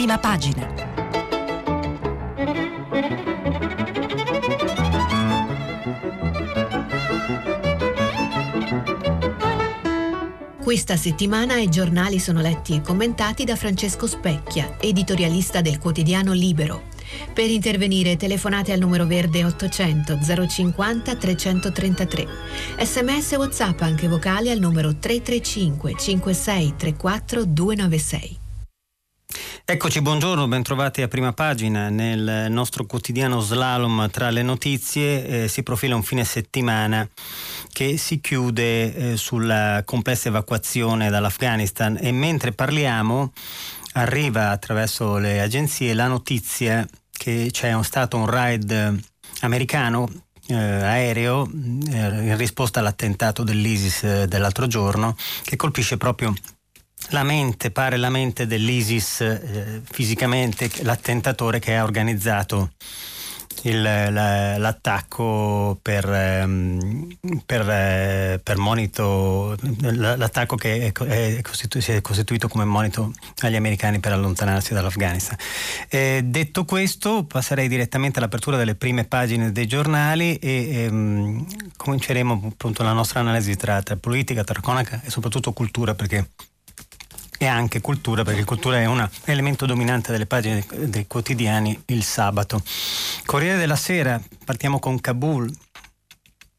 [0.00, 0.66] prima pagina.
[10.62, 16.84] Questa settimana i giornali sono letti e commentati da Francesco Specchia, editorialista del quotidiano Libero.
[17.34, 22.26] Per intervenire telefonate al numero verde 800 050 333.
[22.78, 28.39] Sms WhatsApp anche vocali al numero 335 56 34 296.
[29.70, 31.90] Eccoci, buongiorno, bentrovati a prima pagina.
[31.90, 37.08] Nel nostro quotidiano slalom tra le notizie eh, si profila un fine settimana
[37.72, 43.32] che si chiude eh, sulla complessa evacuazione dall'Afghanistan e mentre parliamo
[43.92, 49.00] arriva attraverso le agenzie la notizia che c'è stato un raid
[49.42, 50.10] americano
[50.48, 55.14] eh, aereo eh, in risposta all'attentato dell'ISIS eh, dell'altro giorno
[55.44, 56.34] che colpisce proprio
[57.10, 62.70] la mente, pare la mente dell'ISIS eh, fisicamente, l'attentatore che ha organizzato
[63.62, 72.00] il, la, l'attacco per, ehm, per, eh, per, monito, l'attacco che è, costitu- si è
[72.00, 75.36] costituito come monito agli americani per allontanarsi dall'Afghanistan.
[75.88, 82.82] Eh, detto questo, passerei direttamente all'apertura delle prime pagine dei giornali e ehm, cominceremo appunto
[82.82, 86.28] la nostra analisi tra, tra politica, tra cronaca e soprattutto cultura perché
[87.42, 92.62] e anche cultura, perché cultura è un elemento dominante delle pagine dei quotidiani il sabato.
[93.24, 95.50] Corriere della Sera, partiamo con Kabul,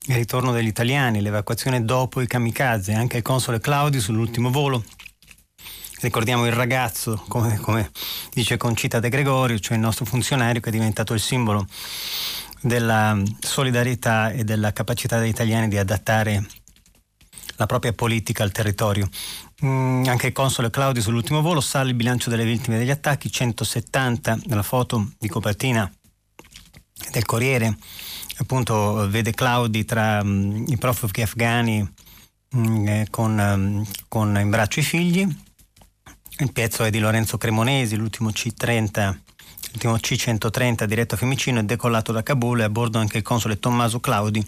[0.07, 4.83] il ritorno degli italiani, l'evacuazione dopo i kamikaze, anche il console Claudi sull'ultimo volo.
[5.99, 7.91] Ricordiamo il ragazzo, come, come
[8.33, 11.67] dice Concita De Gregorio, cioè il nostro funzionario che è diventato il simbolo
[12.59, 16.43] della solidarietà e della capacità degli italiani di adattare
[17.57, 19.07] la propria politica al territorio.
[19.63, 24.39] Mm, anche il console Claudio sull'ultimo volo sale il bilancio delle vittime degli attacchi, 170
[24.45, 25.89] nella foto di copertina
[27.11, 27.77] del Corriere,
[28.37, 31.93] appunto vede Claudi tra um, i profughi afghani
[32.53, 35.27] um, eh, con, um, con, in braccio i figli.
[36.39, 39.15] Il pezzo è di Lorenzo Cremonesi, l'ultimo C30
[39.71, 43.59] l'ultimo C130 diretto a Fiumicino è decollato da Kabul e a bordo anche il console
[43.59, 44.45] Tommaso Claudi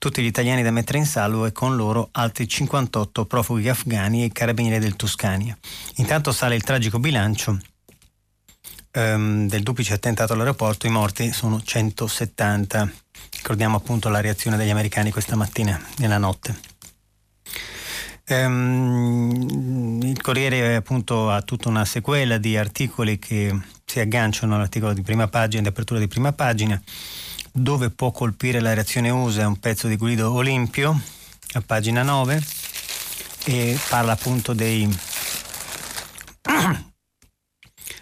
[0.00, 4.32] tutti gli italiani da mettere in salvo e con loro altri 58 profughi afghani e
[4.32, 5.54] carabinieri del Toscania.
[5.96, 7.60] Intanto sale il tragico bilancio
[8.94, 12.90] um, del duplice attentato all'aeroporto, i morti sono 170.
[13.36, 16.58] Ricordiamo appunto la reazione degli americani questa mattina, nella notte.
[18.28, 25.02] Um, il Corriere appunto ha tutta una sequela di articoli che si agganciano all'articolo di
[25.02, 26.80] prima pagina, di apertura di prima pagina
[27.52, 31.00] dove può colpire la reazione USA è un pezzo di Guido Olimpio,
[31.52, 32.42] a pagina 9,
[33.46, 34.88] e parla appunto dei,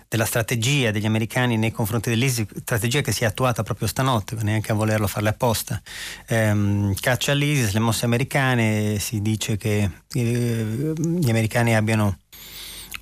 [0.09, 4.73] della strategia degli americani nei confronti dell'ISIS, strategia che si è attuata proprio stanotte, neanche
[4.73, 5.81] a volerlo farle apposta.
[6.27, 12.19] Ehm, caccia all'ISIS, le mosse americane, si dice che eh, gli americani abbiano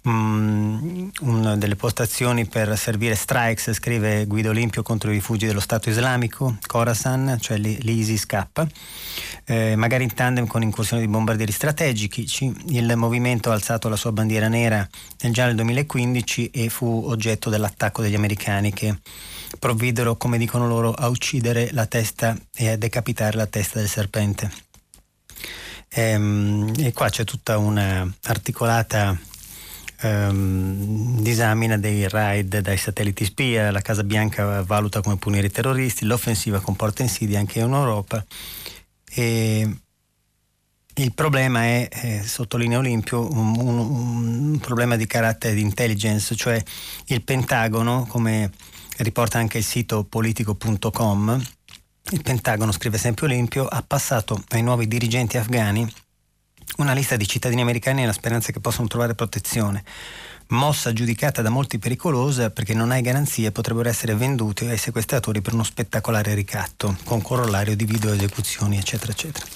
[0.09, 5.91] Mm, una delle postazioni per servire strikes, scrive Guido Olimpio contro i rifugi dello Stato
[5.91, 8.47] islamico, Khorasan, cioè l'ISIS K,
[9.47, 12.55] eh, magari in tandem con incursioni di bombardieri strategici.
[12.69, 14.89] Il movimento ha alzato la sua bandiera nera
[15.23, 18.97] nel già nel 2015 e fu oggetto dell'attacco degli americani che
[19.59, 24.53] provvidero, come dicono loro, a uccidere la testa e a decapitare la testa del serpente.
[25.89, 29.19] E, ehm, e qua c'è tutta una articolata
[30.01, 36.05] ehm, disamina dei raid dai satelliti spia, la Casa Bianca valuta come punire i terroristi,
[36.05, 38.25] l'offensiva comporta insidie anche in Europa.
[39.09, 39.77] E
[40.99, 46.63] il problema è, eh, sottolinea Olimpio, un, un, un, problema di carattere di intelligence, cioè
[47.07, 48.51] il Pentagono, come
[48.99, 51.45] riporta anche il sito politico.com,
[52.13, 55.87] il Pentagono, scrive sempre Olimpio, ha passato ai nuovi dirigenti afghani
[56.79, 59.85] una lista di cittadini americani nella speranza che possano trovare protezione.
[60.49, 65.55] Mossa giudicata da molti pericolosa perché non hai garanzie potrebbero essere venduti ai sequestratori per
[65.55, 69.47] uno spettacolare ricatto, con corollario di video esecuzioni, eccetera, eccetera.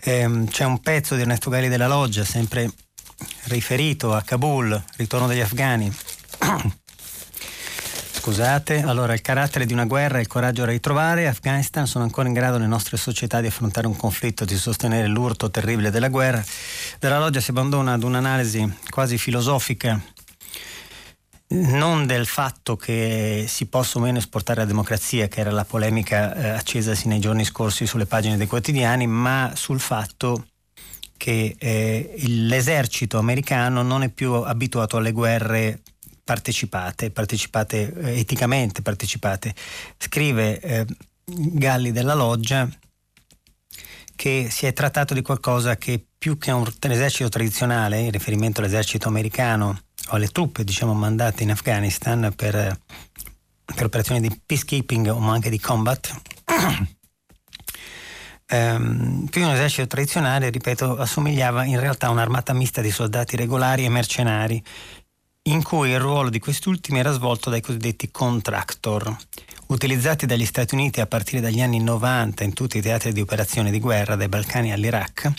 [0.00, 2.70] Ehm, c'è un pezzo di Ernesto Gali della Loggia, sempre
[3.44, 5.90] riferito a Kabul, ritorno degli afghani.
[8.28, 12.28] Scusate, allora il carattere di una guerra e il coraggio da ritrovare, Afghanistan sono ancora
[12.28, 16.44] in grado nelle nostre società di affrontare un conflitto, di sostenere l'urto terribile della guerra.
[16.98, 19.98] Della loggia si abbandona ad un'analisi quasi filosofica
[21.48, 26.34] non del fatto che si possa o meno esportare la democrazia, che era la polemica
[26.34, 30.48] eh, accesasi nei giorni scorsi sulle pagine dei quotidiani, ma sul fatto
[31.16, 35.80] che eh, l'esercito americano non è più abituato alle guerre
[36.28, 39.54] partecipate, partecipate eh, eticamente, partecipate.
[39.96, 40.84] Scrive eh,
[41.24, 42.68] Galli della Loggia
[44.14, 48.60] che si è trattato di qualcosa che più che un, un esercito tradizionale, in riferimento
[48.60, 52.78] all'esercito americano o alle truppe diciamo, mandate in Afghanistan per,
[53.64, 56.14] per operazioni di peacekeeping o anche di combat,
[58.48, 63.86] ehm, più un esercito tradizionale, ripeto, assomigliava in realtà a un'armata mista di soldati regolari
[63.86, 64.62] e mercenari,
[65.50, 69.16] in cui il ruolo di quest'ultimi era svolto dai cosiddetti contractor,
[69.68, 73.70] utilizzati dagli Stati Uniti a partire dagli anni 90 in tutti i teatri di operazione
[73.70, 75.32] di guerra, dai Balcani all'Iraq.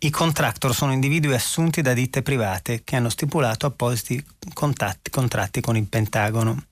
[0.00, 4.22] I contractor sono individui assunti da ditte private che hanno stipulato appositi
[4.52, 6.64] contatti, contratti con il Pentagono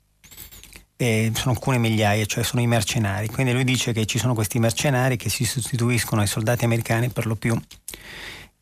[0.97, 3.29] e sono alcune migliaia, cioè sono i mercenari.
[3.29, 7.25] Quindi lui dice che ci sono questi mercenari che si sostituiscono ai soldati americani per
[7.27, 7.59] lo più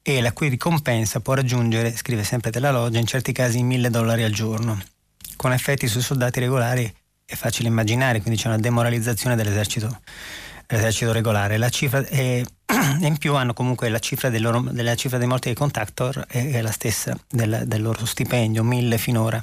[0.07, 4.23] e la cui ricompensa può raggiungere, scrive sempre della loggia, in certi casi mille dollari
[4.23, 4.79] al giorno.
[5.35, 10.03] Con effetti sui soldati regolari è facile immaginare, quindi c'è una demoralizzazione dell'esercito,
[10.67, 11.57] dell'esercito regolare.
[11.57, 11.69] È,
[12.11, 12.45] e
[13.01, 16.51] in più hanno comunque la cifra, del loro, della cifra dei morti dei contactor è,
[16.51, 19.43] è la stessa del, del loro stipendio, mille finora.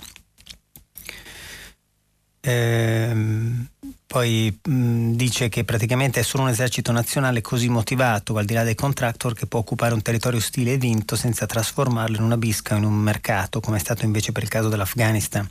[2.42, 3.68] Ehm,
[4.12, 8.66] poi mh, dice che praticamente è solo un esercito nazionale così motivato, al di là
[8.66, 12.76] dei contractor, che può occupare un territorio ostile e vinto senza trasformarlo in una bisca
[12.76, 15.48] o in un mercato, come è stato invece per il caso dell'Afghanistan.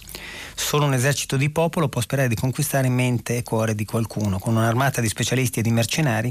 [0.55, 4.39] Solo un esercito di popolo può sperare di conquistare mente e cuore di qualcuno.
[4.39, 6.31] Con un'armata di specialisti e di mercenari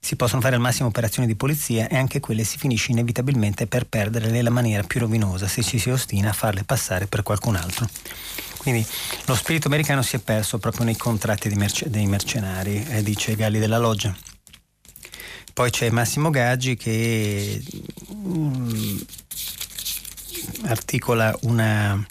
[0.00, 3.86] si possono fare al massimo operazioni di polizia e anche quelle si finisce inevitabilmente per
[3.86, 7.88] perdere nella maniera più rovinosa se ci si ostina a farle passare per qualcun altro.
[8.68, 8.86] Quindi
[9.24, 13.58] lo spirito americano si è perso proprio nei contratti merce- dei mercenari, eh, dice Galli
[13.58, 14.14] della Loggia.
[15.54, 17.62] Poi c'è Massimo Gaggi che
[18.08, 19.02] um,
[20.66, 22.06] articola una,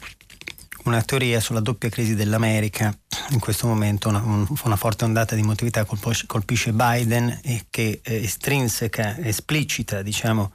[0.85, 2.91] una, teoria sulla doppia crisi dell'America.
[3.29, 9.17] In questo momento una, una forte ondata di emotività colpisce Biden e che eh, estrinseca,
[9.17, 10.51] esplicita diciamo,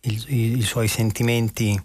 [0.00, 1.80] il, i, i suoi sentimenti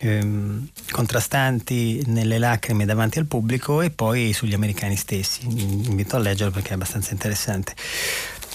[0.00, 5.44] ehm, contrastanti nelle lacrime davanti al pubblico e poi sugli americani stessi.
[5.44, 7.74] Invito a leggerlo perché è abbastanza interessante.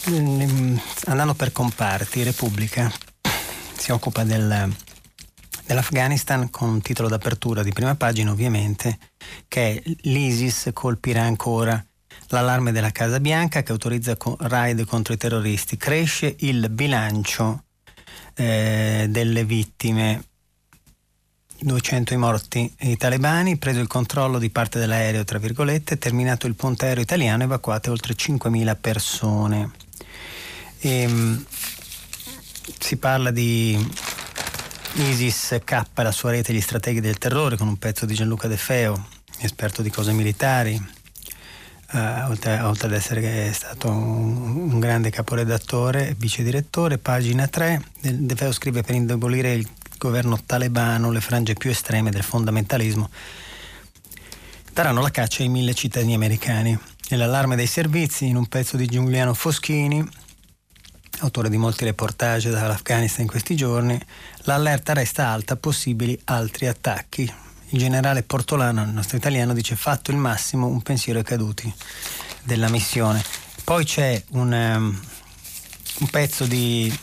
[0.07, 2.92] Ehm, andando per comparti, Repubblica
[3.77, 4.74] si occupa del,
[5.65, 8.98] dell'Afghanistan con un titolo d'apertura di prima pagina ovviamente
[9.48, 11.83] che è l'ISIS colpirà ancora
[12.30, 15.77] l'allarme della Casa Bianca che autorizza raid contro i terroristi.
[15.77, 17.65] Cresce il bilancio
[18.33, 20.24] eh, delle vittime
[21.59, 26.55] 200 i morti i talebani, preso il controllo di parte dell'aereo, tra virgolette, terminato il
[26.55, 29.71] ponte aereo italiano, evacuate oltre 5.000 persone.
[30.79, 31.45] E, ehm,
[32.79, 33.77] si parla di
[34.95, 38.57] ISIS K, la sua rete gli strateghi del terrore, con un pezzo di Gianluca De
[38.57, 39.07] Feo,
[39.39, 40.75] esperto di cose militari,
[41.93, 46.97] uh, oltre, oltre, ad essere stato un, un grande caporedattore e vice direttore.
[46.97, 49.67] Pagina 3, De Feo scrive per indebolire il
[50.05, 53.09] governo talebano, le frange più estreme del fondamentalismo,
[54.71, 56.77] daranno la caccia ai mille cittadini americani.
[57.07, 60.07] E l'allarme dei servizi, in un pezzo di Giuliano Foschini,
[61.19, 63.99] autore di molti reportage dall'Afghanistan in questi giorni,
[64.43, 67.31] l'allerta resta alta, possibili altri attacchi.
[67.69, 71.71] Il generale Portolano, il nostro italiano, dice fatto il massimo, un pensiero ai caduti
[72.43, 73.24] della missione.
[73.63, 75.00] Poi c'è un, um,
[76.00, 76.95] un pezzo di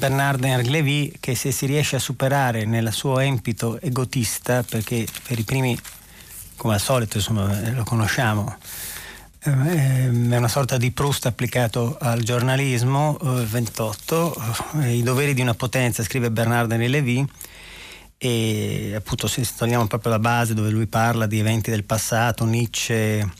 [0.00, 5.38] Bernard Henri Lévy che se si riesce a superare nel suo empito egotista, perché per
[5.38, 5.78] i primi,
[6.56, 8.56] come al solito, insomma, lo conosciamo,
[9.40, 14.42] ehm, è una sorta di Proust applicato al giornalismo, 28,
[14.80, 17.26] eh, i doveri di una potenza, scrive Bernard Henri Lévy,
[18.16, 23.30] e appunto se togliamo proprio la base dove lui parla di eventi del passato, Nietzsche,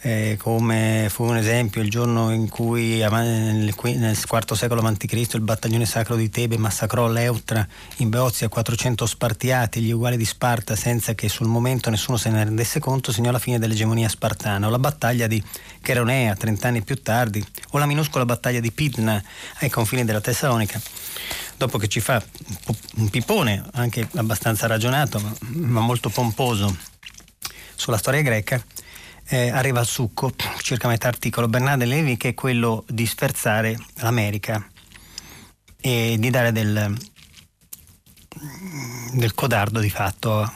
[0.00, 5.28] eh, come fu un esempio il giorno in cui nel, IV secolo a.C.
[5.32, 10.76] il battaglione sacro di Tebe massacrò l'Eutra in Beozia 400 spartiati, gli uguali di Sparta,
[10.76, 14.70] senza che sul momento nessuno se ne rendesse conto, segnò la fine dell'egemonia spartana, o
[14.70, 15.42] la battaglia di
[15.82, 19.22] Cheronea 30 anni più tardi, o la minuscola battaglia di Pidna
[19.58, 20.80] ai confini della Tessalonica
[21.56, 22.22] dopo che ci fa
[22.98, 26.72] un pipone anche abbastanza ragionato ma molto pomposo
[27.74, 28.62] sulla storia greca,
[29.28, 30.32] eh, arriva al succo,
[30.62, 34.66] circa metà articolo, Bernardo Levi, che è quello di sferzare l'America
[35.80, 36.96] e di dare del,
[39.12, 40.52] del codardo di fatto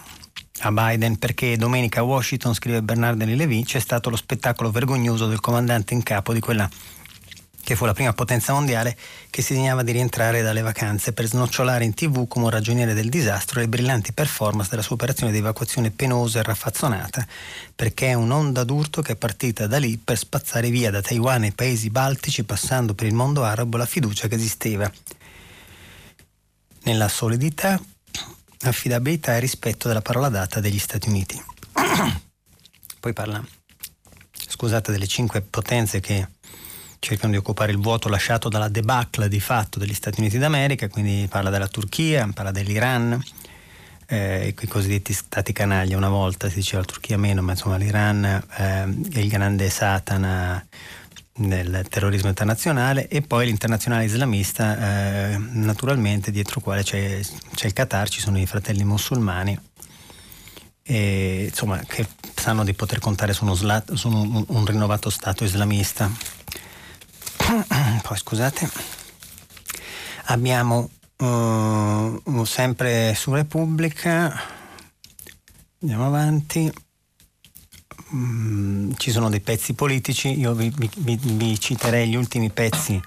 [0.65, 5.41] a Biden perché domenica a Washington, scrive Bernardo Levi, c'è stato lo spettacolo vergognoso del
[5.41, 6.69] comandante in capo di quella
[7.65, 8.97] che fu la prima potenza mondiale
[9.31, 13.09] che si dignava di rientrare dalle vacanze per snocciolare in tv come un ragioniere del
[13.09, 17.27] disastro le brillanti performance della sua operazione di evacuazione penosa e raffazzonata,
[17.75, 21.53] perché è un'onda d'urto che è partita da lì per spazzare via da Taiwan ai
[21.53, 24.91] paesi baltici, passando per il mondo arabo la fiducia che esisteva
[26.85, 27.81] nella solidità,
[28.63, 31.41] affidabilità e rispetto della parola data degli Stati Uniti.
[32.99, 33.45] Poi parla,
[34.49, 36.27] scusate, delle cinque potenze che
[37.03, 41.27] cercano di occupare il vuoto lasciato dalla debacle di fatto degli Stati Uniti d'America, quindi
[41.29, 43.21] parla della Turchia, parla dell'Iran,
[44.07, 48.25] eh, i cosiddetti stati canaglia una volta, si diceva la Turchia meno, ma insomma l'Iran
[48.25, 48.83] eh,
[49.15, 50.65] è il grande Satana
[51.35, 57.21] del terrorismo internazionale e poi l'internazionale islamista, eh, naturalmente dietro quale c'è,
[57.53, 59.59] c'è, il Qatar, ci sono i fratelli musulmani,
[60.85, 62.07] e, insomma, che
[62.37, 66.09] sanno di poter contare su, uno su un, un rinnovato Stato islamista.
[68.03, 68.69] Poi scusate,
[70.27, 74.41] abbiamo uh, sempre su Repubblica,
[75.83, 76.73] andiamo avanti,
[78.15, 83.01] mm, ci sono dei pezzi politici, io vi, vi, vi, citerei gli ultimi pezzi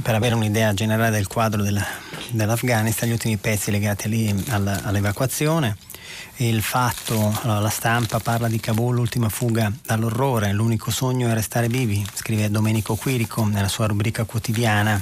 [0.00, 1.84] per avere un'idea generale del quadro della,
[2.30, 5.76] dell'Afghanistan, gli ultimi pezzi legati lì alla, all'evacuazione
[6.38, 11.68] il fatto, allora, la stampa parla di Kabul, l'ultima fuga dall'orrore, l'unico sogno è restare
[11.68, 15.00] vivi, scrive Domenico Quirico nella sua rubrica quotidiana.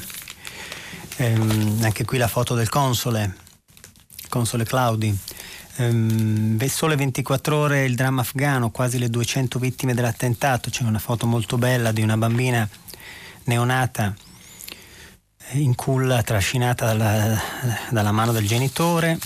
[1.16, 3.36] Ehm, anche qui la foto del console,
[4.28, 5.16] console Claudi.
[5.76, 11.26] Ehm, sole 24 ore il dramma afghano, quasi le 200 vittime dell'attentato, c'è una foto
[11.26, 12.68] molto bella di una bambina
[13.44, 14.14] neonata
[15.52, 17.40] in culla trascinata dalla,
[17.90, 19.18] dalla mano del genitore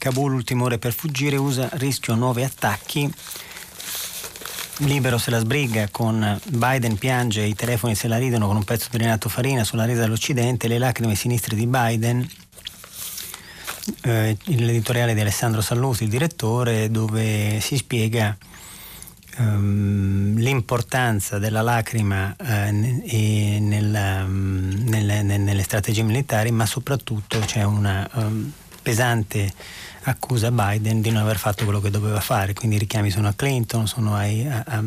[0.00, 3.12] Kabul, ultime ore per fuggire, USA rischio nuovi attacchi.
[4.78, 8.88] Libero se la sbriga con Biden piange, i telefoni se la ridono con un pezzo
[8.90, 12.26] di Renato Farina sulla resa dell'Occidente, le lacrime sinistre di Biden.
[14.00, 18.34] Eh, l'editoriale di Alessandro Salluti, il direttore, dove si spiega
[19.36, 28.08] ehm, l'importanza della lacrima eh, nel, um, nelle, nelle, strategie militari, ma soprattutto c'è una
[28.14, 29.52] um, pesante
[30.04, 33.32] accusa Biden di non aver fatto quello che doveva fare, quindi i richiami sono a
[33.34, 34.82] Clinton, sono ai, a, a,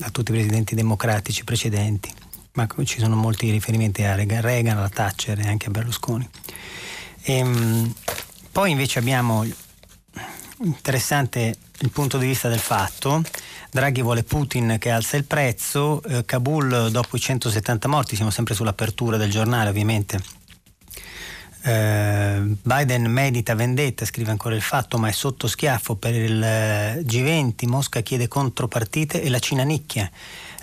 [0.00, 2.10] a, tutti i presidenti democratici precedenti,
[2.52, 6.28] ma ci sono molti riferimenti a Reagan, alla Thatcher e anche a Berlusconi.
[7.22, 7.94] E, ehm,
[8.52, 9.44] poi invece abbiamo
[10.62, 13.22] interessante il punto di vista del fatto,
[13.70, 18.54] Draghi vuole Putin che alza il prezzo, eh, Kabul dopo i 170 morti, siamo sempre
[18.54, 20.22] sull'apertura del giornale ovviamente,
[21.66, 27.02] eh, Biden medita vendetta, scrive ancora il fatto, ma è sotto schiaffo per il eh,
[27.02, 30.10] G20, Mosca chiede contropartite e la Cina nicchia.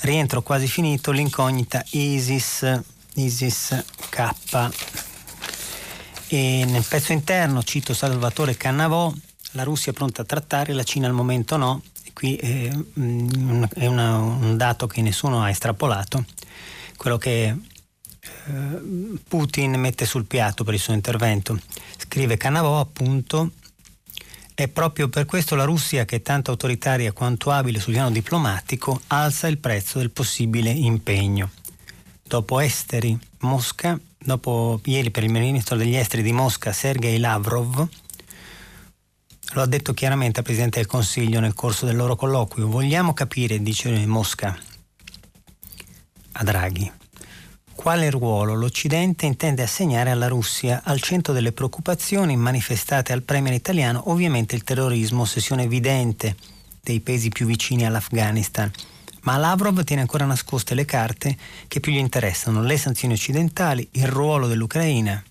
[0.01, 2.81] Rientro quasi finito, l'incognita ISIS,
[3.15, 4.69] ISIS K.
[6.27, 9.11] E nel pezzo interno cito Salvatore Cannavò,
[9.53, 11.81] la Russia è pronta a trattare, la Cina al momento no.
[12.03, 16.25] E qui è, mm, è un dato che nessuno ha estrapolato.
[16.95, 17.55] Quello che
[19.27, 21.59] Putin mette sul piatto per il suo intervento.
[21.97, 23.51] Scrive Canavò appunto
[24.53, 29.01] è proprio per questo la Russia, che è tanto autoritaria quanto abile sul piano diplomatico,
[29.07, 31.49] alza il prezzo del possibile impegno.
[32.21, 37.87] Dopo esteri, Mosca, dopo ieri per il ministro degli esteri di Mosca, Sergei Lavrov,
[39.53, 43.61] lo ha detto chiaramente al Presidente del Consiglio nel corso del loro colloquio, vogliamo capire,
[43.61, 44.57] dice Mosca
[46.33, 46.89] a Draghi,
[47.81, 50.81] quale ruolo l'Occidente intende assegnare alla Russia.
[50.83, 56.35] Al centro delle preoccupazioni manifestate al premier italiano ovviamente il terrorismo, ossessione evidente
[56.79, 58.71] dei paesi più vicini all'Afghanistan.
[59.21, 61.35] Ma Lavrov tiene ancora nascoste le carte
[61.67, 65.21] che più gli interessano, le sanzioni occidentali, il ruolo dell'Ucraina,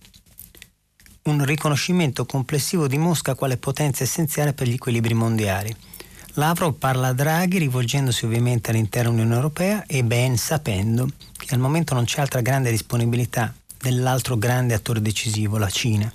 [1.22, 5.72] un riconoscimento complessivo di Mosca quale potenza essenziale per gli equilibri mondiali.
[6.34, 11.94] Lavrov parla a Draghi rivolgendosi ovviamente all'intera Unione Europea e ben sapendo che al momento
[11.94, 16.10] non c'è altra grande disponibilità dell'altro grande attore decisivo, la Cina.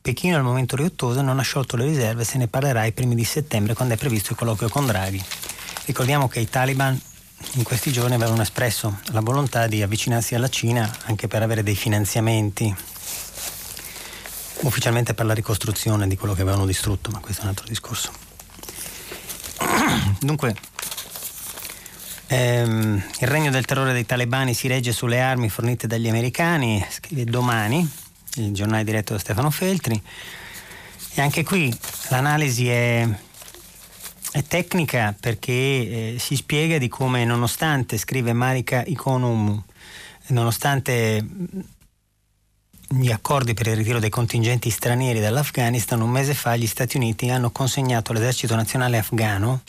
[0.00, 3.24] Pechino al momento riottoso non ha sciolto le riserve, se ne parlerà ai primi di
[3.24, 5.22] settembre quando è previsto il colloquio con Draghi.
[5.84, 6.98] Ricordiamo che i Taliban
[7.52, 11.76] in questi giorni avevano espresso la volontà di avvicinarsi alla Cina anche per avere dei
[11.76, 12.74] finanziamenti
[14.60, 18.31] ufficialmente per la ricostruzione di quello che avevano distrutto, ma questo è un altro discorso.
[20.20, 20.54] Dunque,
[22.28, 27.24] ehm, il regno del terrore dei talebani si regge sulle armi fornite dagli americani, scrive
[27.24, 27.88] domani,
[28.36, 30.00] il giornale diretto da Stefano Feltri.
[31.14, 31.76] E anche qui
[32.08, 33.06] l'analisi è,
[34.32, 39.62] è tecnica perché eh, si spiega di come, nonostante, scrive Marika Ikonum,
[40.28, 41.22] nonostante
[42.98, 47.30] gli accordi per il ritiro dei contingenti stranieri dall'Afghanistan, un mese fa gli Stati Uniti
[47.30, 49.62] hanno consegnato all'esercito nazionale afghano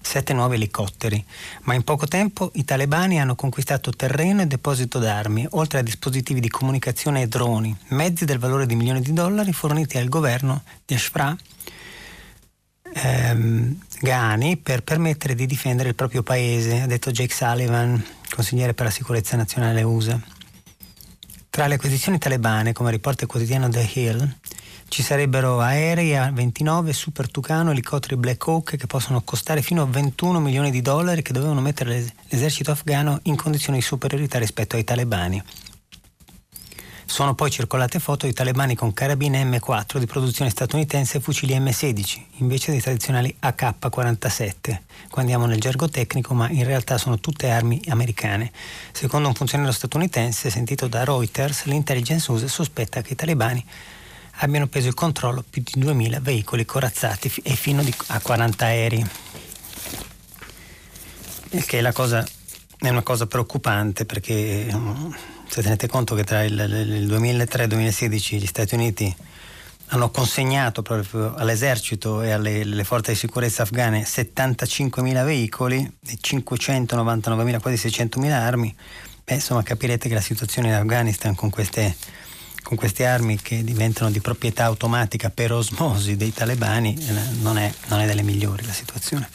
[0.00, 1.24] sette nuovi elicotteri,
[1.62, 6.40] ma in poco tempo i talebani hanno conquistato terreno e deposito d'armi, oltre a dispositivi
[6.40, 10.94] di comunicazione e droni, mezzi del valore di milioni di dollari forniti al governo di
[10.94, 11.34] Ashfra
[12.92, 18.84] ehm, Ghani per permettere di difendere il proprio paese, ha detto Jake Sullivan, consigliere per
[18.84, 20.33] la sicurezza nazionale USA.
[21.54, 24.28] Tra le acquisizioni talebane, come riporta il quotidiano The Hill,
[24.88, 30.40] ci sarebbero aerei A29, Super Tucano, elicotteri Black Hawk che possono costare fino a 21
[30.40, 35.40] milioni di dollari che dovevano mettere l'esercito afghano in condizioni di superiorità rispetto ai talebani.
[37.06, 42.22] Sono poi circolate foto di talebani con carabine M4 di produzione statunitense e fucili M16,
[42.38, 44.78] invece dei tradizionali AK-47.
[45.10, 48.50] Qua andiamo nel gergo tecnico, ma in realtà sono tutte armi americane.
[48.90, 53.64] Secondo un funzionario statunitense sentito da Reuters, l'intelligence USA sospetta che i talebani
[54.38, 59.06] abbiano preso il controllo più di 2000 veicoli corazzati e fino a 40 aerei.
[61.50, 62.26] Il che è, cosa,
[62.78, 64.66] è una cosa preoccupante perché
[65.54, 69.14] se tenete conto che tra il, il 2003 e il 2016 gli Stati Uniti
[69.88, 77.88] hanno consegnato proprio all'esercito e alle forze di sicurezza afghane 75.000 veicoli e 599.000, quasi
[77.88, 78.74] 600.000 armi,
[79.22, 81.94] beh, insomma capirete che la situazione in Afghanistan con queste,
[82.64, 87.72] con queste, armi che diventano di proprietà automatica per osmosi dei talebani eh, non è,
[87.86, 89.28] non è delle migliori la situazione.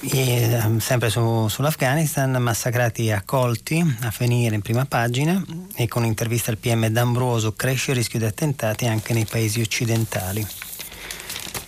[0.00, 5.42] E, ehm, sempre su, sull'Afghanistan, massacrati e accolti a finire in prima pagina
[5.74, 10.46] e con un'intervista al PM D'Ambroso cresce il rischio di attentati anche nei paesi occidentali.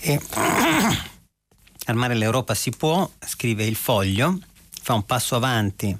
[0.00, 0.20] E,
[1.86, 4.38] armare l'Europa si può, scrive il foglio,
[4.82, 5.96] fa un passo avanti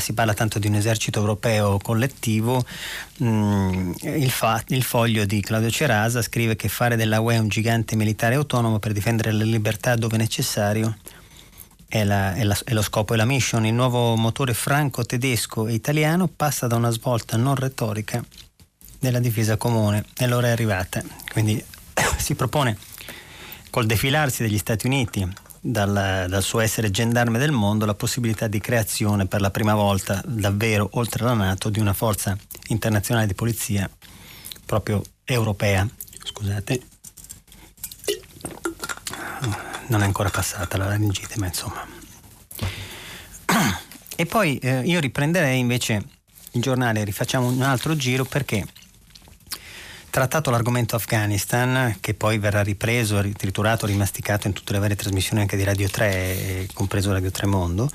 [0.00, 2.64] si parla tanto di un esercito europeo collettivo,
[3.22, 7.96] mm, il, fa, il, foglio di Claudio Cerasa scrive che fare della UE un gigante
[7.96, 10.96] militare autonomo per difendere le libertà dove necessario
[11.94, 13.64] è, la, è, la, è, lo scopo e la mission.
[13.64, 18.20] Il nuovo motore franco-tedesco e italiano passa da una svolta non retorica
[18.98, 21.00] della difesa comune e l'ora è arrivata.
[21.30, 21.64] Quindi
[22.18, 22.76] si propone
[23.70, 25.24] col defilarsi degli Stati Uniti
[25.60, 30.20] dal, dal, suo essere gendarme del mondo la possibilità di creazione per la prima volta
[30.26, 32.36] davvero oltre alla Nato di una forza
[32.70, 33.88] internazionale di polizia
[34.66, 35.88] proprio europea.
[36.24, 36.93] Scusate
[39.86, 41.86] non è ancora passata la laringite, ma insomma.
[44.16, 46.00] E poi eh, io riprenderei invece
[46.52, 48.64] il giornale, rifacciamo un altro giro perché
[50.08, 55.56] trattato l'argomento Afghanistan, che poi verrà ripreso, ritriturato, rimasticato in tutte le varie trasmissioni anche
[55.56, 57.90] di Radio 3, compreso Radio 3 Mondo,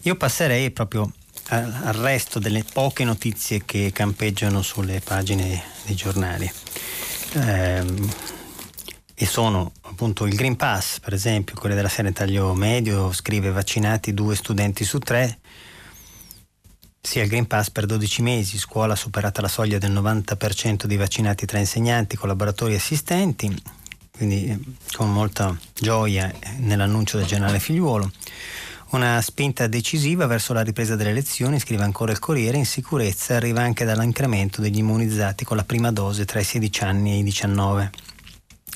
[0.00, 1.08] io passerei proprio
[1.50, 6.50] al resto delle poche notizie che campeggiano sulle pagine dei giornali.
[7.34, 7.84] Eh,
[9.22, 14.12] e sono appunto il Green Pass, per esempio, quello della serie taglio medio, scrive vaccinati
[14.14, 15.38] due studenti su tre,
[17.00, 21.46] sia il Green Pass per 12 mesi, scuola superata la soglia del 90% di vaccinati
[21.46, 23.62] tra insegnanti, collaboratori e assistenti,
[24.10, 24.58] quindi eh,
[24.96, 28.10] con molta gioia eh, nell'annuncio del generale figliuolo.
[28.90, 33.62] Una spinta decisiva verso la ripresa delle elezioni, scrive ancora il Corriere, in sicurezza arriva
[33.62, 38.10] anche dall'incremento degli immunizzati con la prima dose tra i 16 anni e i 19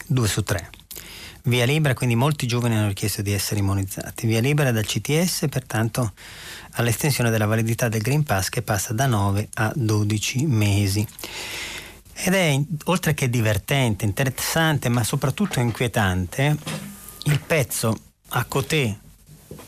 [0.07, 0.71] due su tre.
[1.47, 4.27] Via libera, quindi molti giovani hanno richiesto di essere immunizzati.
[4.27, 6.13] Via libera dal CTS, pertanto
[6.73, 11.07] all'estensione della validità del Green Pass che passa da 9 a 12 mesi.
[12.15, 16.57] Ed è, oltre che divertente, interessante, ma soprattutto inquietante,
[17.25, 17.97] il pezzo
[18.31, 18.97] a cotè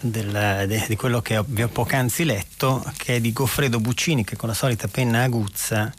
[0.01, 4.35] del, de, di quello che vi ho poc'anzi letto, che è di Goffredo Buccini, che
[4.35, 5.93] con la solita penna aguzza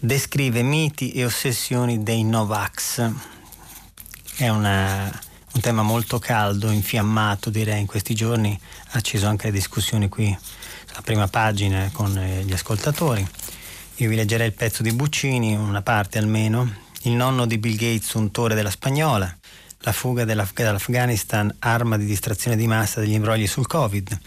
[0.00, 3.10] descrive miti e ossessioni dei Novax
[4.42, 5.04] è una,
[5.52, 10.36] un tema molto caldo, infiammato direi in questi giorni, ha acceso anche le discussioni qui
[10.84, 13.24] sulla prima pagina con eh, gli ascoltatori.
[13.96, 16.68] Io vi leggerei il pezzo di Buccini, una parte almeno.
[17.02, 19.32] Il nonno di Bill Gates, untore della spagnola,
[19.78, 24.18] la fuga dall'Afghanistan, arma di distrazione di massa degli imbrogli sul Covid.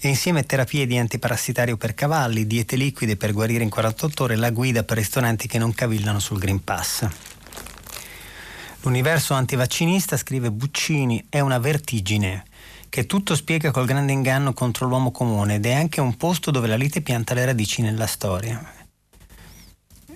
[0.00, 4.50] E insieme terapie di antiparassitario per cavalli, diete liquide per guarire in 48 ore, la
[4.50, 7.06] guida per ristoranti che non cavillano sul Green Pass.
[8.84, 12.44] L'universo antivaccinista, scrive Buccini, è una vertigine
[12.90, 16.68] che tutto spiega col grande inganno contro l'uomo comune ed è anche un posto dove
[16.68, 18.62] la lite pianta le radici nella storia.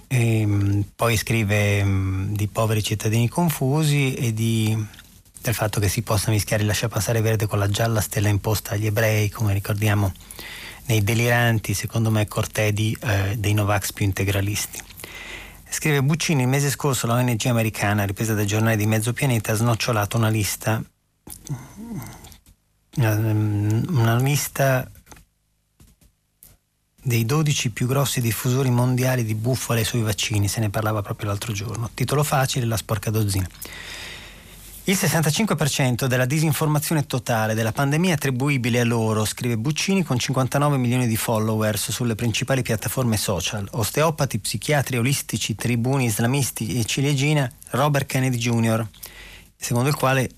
[0.07, 4.77] E, ehm, poi scrive mm, di poveri cittadini confusi e di,
[5.41, 8.87] del fatto che si possa mischiare il lasciapassare verde con la gialla stella imposta agli
[8.87, 10.13] ebrei, come ricordiamo
[10.89, 14.88] nei deliranti, secondo me, cortedi eh, dei Novax più integralisti.
[15.71, 19.55] Scrive Buccini, il mese scorso la ONG americana, ripresa dai giornali di mezzo pianeta, ha
[19.55, 20.83] snocciolato una lista,
[22.97, 24.91] una lista
[27.03, 31.53] dei 12 più grossi diffusori mondiali di bufale sui vaccini, se ne parlava proprio l'altro
[31.53, 31.91] giorno.
[31.95, 33.49] Titolo facile, la sporca dozzina.
[34.89, 40.79] Il 65% della disinformazione totale della pandemia è attribuibile a loro, scrive Buccini, con 59
[40.79, 43.69] milioni di followers sulle principali piattaforme social.
[43.73, 48.87] Osteopati, psichiatri, olistici, tribuni islamisti e ciliegina Robert Kennedy Jr.,
[49.59, 50.31] secondo il quale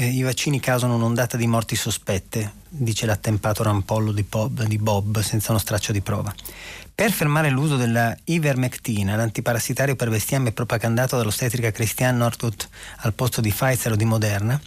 [0.00, 5.20] eh, i vaccini causano un'ondata di morti sospette, dice l'attempato rampollo di Bob, di Bob
[5.20, 6.34] senza uno straccio di prova.
[6.94, 12.66] Per fermare l'uso della ivermectina, l'antiparassitario per bestiame propagandato dall'ostetrica Christiane Northwood
[12.98, 14.58] al posto di Pfizer o di Moderna,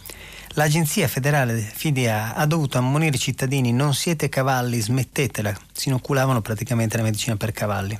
[0.50, 6.96] l'agenzia federale FDA ha dovuto ammonire i cittadini non siete cavalli, smettetela, si inoculavano praticamente
[6.96, 7.98] la medicina per cavalli.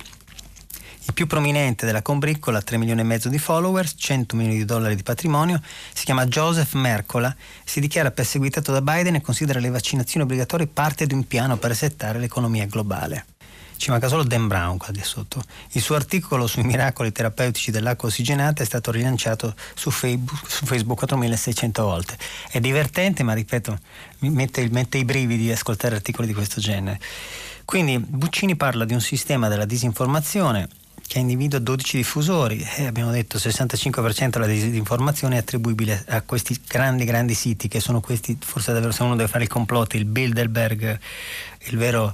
[1.07, 4.95] Il più prominente della combriccola, 3 milioni e mezzo di followers, 100 milioni di dollari
[4.95, 5.61] di patrimonio,
[5.93, 11.05] si chiama Joseph Mercola, si dichiara perseguitato da Biden e considera le vaccinazioni obbligatorie parte
[11.05, 13.25] di un piano per resettare l'economia globale.
[13.77, 15.43] Ci manca solo Dan Brown qua di sotto.
[15.73, 20.97] Il suo articolo sui miracoli terapeutici dell'acqua ossigenata è stato rilanciato su Facebook, su Facebook
[20.97, 22.17] 4600 volte.
[22.49, 23.77] È divertente, ma ripeto,
[24.19, 26.99] mi mette, mette i brividi ascoltare articoli di questo genere.
[27.63, 30.67] Quindi Buccini parla di un sistema della disinformazione
[31.07, 36.59] che individua 12 diffusori e abbiamo detto il 65% della disinformazione è attribuibile a questi
[36.67, 40.05] grandi grandi siti che sono questi forse davvero se uno deve fare il complotto il
[40.05, 40.99] Bilderberg
[41.67, 42.13] il vero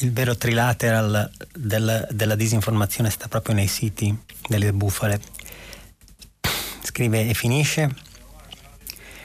[0.00, 4.14] il vero trilateral del, della disinformazione sta proprio nei siti
[4.46, 5.20] delle bufale.
[6.82, 7.94] Scrive e finisce.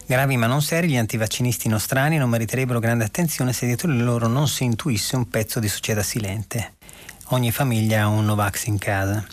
[0.05, 4.27] Gravi ma non seri, gli antivaccinisti nostrani non meriterebbero grande attenzione se dietro di loro
[4.27, 6.75] non si intuisse un pezzo di società silente.
[7.33, 9.25] Ogni famiglia ha un Novax in casa.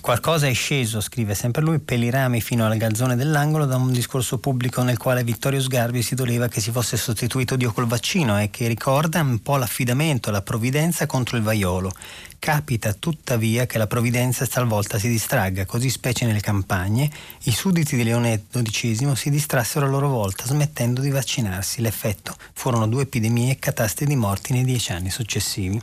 [0.00, 3.90] Qualcosa è sceso, scrive sempre lui, per i rami fino al gazzone dell'angolo da un
[3.90, 8.40] discorso pubblico nel quale Vittorio Sgarbi si doleva che si fosse sostituito Dio col vaccino
[8.40, 11.90] e che ricorda un po' l'affidamento, la provvidenza contro il vaiolo.
[12.38, 17.10] Capita tuttavia che la provvidenza talvolta si distragga, così specie nelle campagne,
[17.44, 21.80] i sudditi di Leone XII si distrassero a loro volta smettendo di vaccinarsi.
[21.80, 25.82] L'effetto furono due epidemie e cataste di morti nei dieci anni successivi.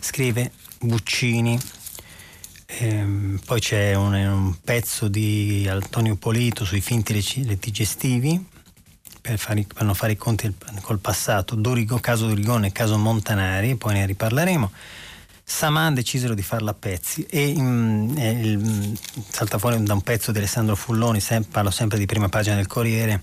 [0.00, 1.58] Scrive Buccini.
[2.66, 8.44] Ehm, poi c'è un, un, pezzo di Antonio Polito sui finti litigestivi
[9.20, 13.94] per, fare, per fare i conti col passato, Dorigo, caso Dorigone e caso Montanari, poi
[13.94, 14.70] ne riparleremo.
[15.42, 18.92] Saman decisero di farla a pezzi e, e il, mm,
[19.30, 22.66] salta fuori da un pezzo di Alessandro Fulloni, sem- parlo sempre di prima pagina del
[22.66, 23.22] Corriere,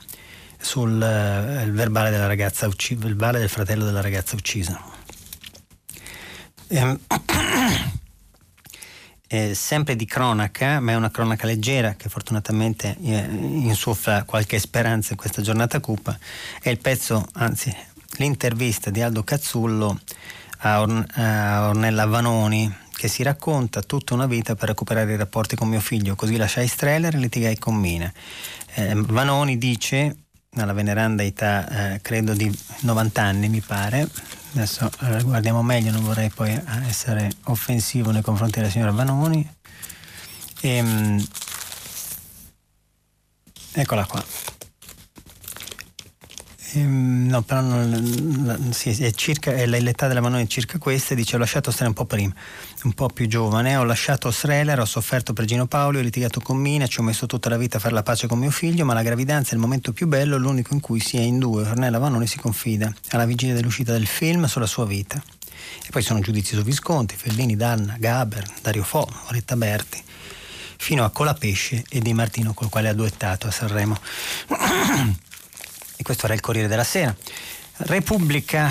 [0.58, 4.82] sul uh, verbale, ucc- verbale del fratello della ragazza uccisa.
[6.68, 7.00] Ehm,
[9.28, 15.12] eh, sempre di cronaca, ma è una cronaca leggera che fortunatamente eh, insuffla qualche speranza
[15.12, 16.18] in questa giornata cupa,
[16.62, 17.76] è il pezzo, anzi
[18.18, 20.00] l'intervista di Aldo Cazzullo
[20.60, 25.56] a, Or- a Ornella Vanoni che si racconta tutta una vita per recuperare i rapporti
[25.56, 28.12] con mio figlio, così lasciai Streller e litigai con Mina.
[28.74, 30.16] Eh, Vanoni dice,
[30.56, 32.50] alla veneranda età eh, credo di
[32.82, 34.08] 90 anni mi pare,
[34.56, 34.90] adesso
[35.24, 39.48] guardiamo meglio, non vorrei poi eh, essere offensivo nei confronti della signora Vanoni.
[40.62, 41.28] E, ehm,
[43.74, 44.24] eccola qua.
[46.76, 51.38] Ehm, no, però non, sì, è circa, è l'età della Manone è circa questa dice
[51.38, 52.34] ho lasciato stare un po' prima,
[52.84, 56.58] un po' più giovane, ho lasciato Sreller, ho sofferto per Gino Paolo, ho litigato con
[56.58, 58.94] Mina, ci ho messo tutta la vita a fare la pace con mio figlio, ma
[58.94, 61.64] la gravidanza è il momento più bello, l'unico in cui si è in due.
[61.64, 65.22] Ornella Vanoni si confida alla vigilia dell'uscita del film sulla sua vita.
[65.86, 70.04] E poi sono giudizi su Visconti, Fellini, Danna, Gaber, Dario Fo, Oretta Berti,
[70.78, 73.98] fino a Colapesce e Di Martino col quale ha duettato a Sanremo.
[75.98, 77.16] E questo era il Corriere della Sera.
[77.78, 78.70] Repubblica,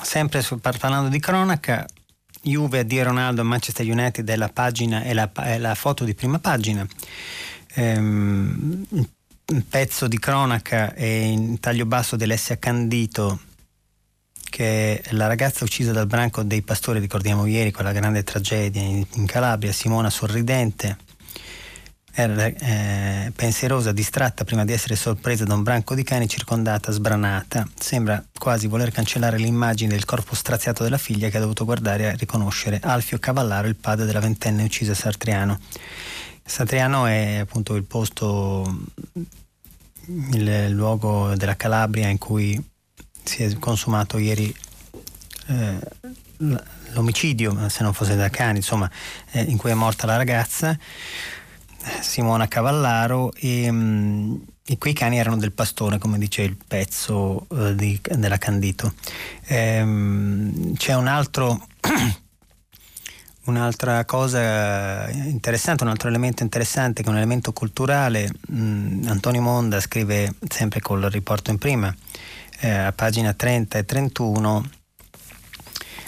[0.00, 1.86] sempre parlando di cronaca,
[2.42, 6.14] Juve di Ronaldo a Manchester United è la, pagina, è la, è la foto di
[6.14, 6.86] prima pagina.
[7.74, 8.86] Ehm,
[9.44, 12.56] un pezzo di cronaca è in taglio basso dell'S.
[12.58, 13.40] Candito
[14.52, 19.24] che è la ragazza uccisa dal branco dei pastori, ricordiamo ieri quella grande tragedia in
[19.24, 20.98] Calabria, Simona Sorridente,
[22.14, 27.66] era eh, pensierosa, distratta prima di essere sorpresa da un branco di cani circondata, sbranata.
[27.78, 32.16] Sembra quasi voler cancellare l'immagine del corpo straziato della figlia che ha dovuto guardare e
[32.16, 35.58] riconoscere Alfio Cavallaro, il padre della ventenne uccisa a Sartriano.
[36.44, 38.84] Sartriano è appunto il posto,
[40.06, 42.62] il luogo della Calabria in cui
[43.24, 44.54] si è consumato ieri
[45.46, 45.78] eh,
[46.92, 48.90] l'omicidio, se non fosse da cani, insomma,
[49.30, 50.76] eh, in cui è morta la ragazza,
[52.00, 57.74] Simona Cavallaro, e, mm, e quei cani erano del pastore, come dice il pezzo eh,
[57.74, 58.94] di, della Candito.
[59.46, 61.66] Ehm, c'è un altro
[63.44, 69.40] Un'altra cosa interessante, un altro elemento interessante che è un elemento culturale, mh, mm, Antonio
[69.40, 71.92] Monda scrive sempre col riporto in prima,
[72.60, 74.70] eh, a pagina 30 e 31,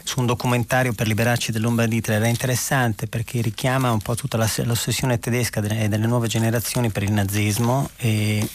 [0.04, 2.18] su un documentario per liberarci dell'ombra di Hitler.
[2.18, 7.02] Era interessante perché richiama un po' tutta la, l'ossessione tedesca delle, delle nuove generazioni per
[7.02, 8.48] il nazismo e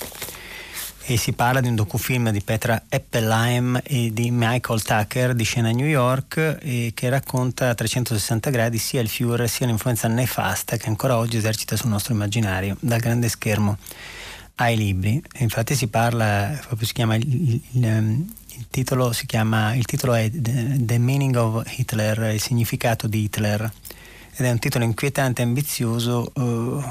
[1.10, 5.72] e si parla di un docufilm di Petra Eppelheim e di Michael Tucker di scena
[5.72, 6.60] New York
[6.94, 11.76] che racconta a 360 gradi sia il Führer sia l'influenza nefasta che ancora oggi esercita
[11.76, 13.78] sul nostro immaginario dal grande schermo
[14.56, 15.22] ai libri.
[15.40, 18.26] Infatti si parla, proprio si chiama il, il,
[18.60, 23.72] il, titolo, chiama, il titolo è The Meaning of Hitler, il significato di Hitler
[24.36, 26.32] ed è un titolo inquietante e ambizioso.
[26.36, 26.84] Uh,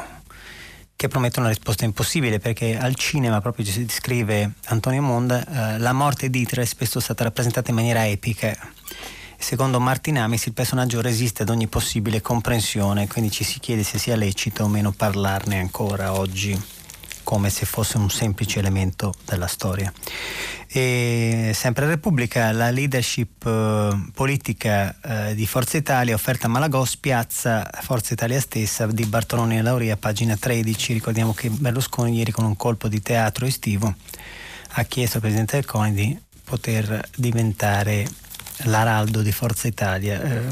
[0.96, 5.92] che promette una risposta impossibile perché al cinema, proprio si descrive Antonio Monda, eh, la
[5.92, 8.52] morte di Hitler è spesso stata rappresentata in maniera epica.
[9.38, 13.96] Secondo Martin Amis il personaggio resiste ad ogni possibile comprensione, quindi ci si chiede se
[13.96, 16.60] sia lecito o meno parlarne ancora oggi
[17.28, 19.92] come se fosse un semplice elemento della storia.
[20.66, 27.68] E sempre Repubblica, la leadership eh, politica eh, di Forza Italia offerta a Malagò spiazza
[27.82, 30.94] Forza Italia stessa di Bartoloni e Lauria, pagina 13.
[30.94, 33.94] Ricordiamo che Berlusconi ieri con un colpo di teatro estivo
[34.72, 38.08] ha chiesto al Presidente del CONI di poter diventare
[38.62, 40.22] l'araldo di Forza Italia.
[40.22, 40.46] Eh,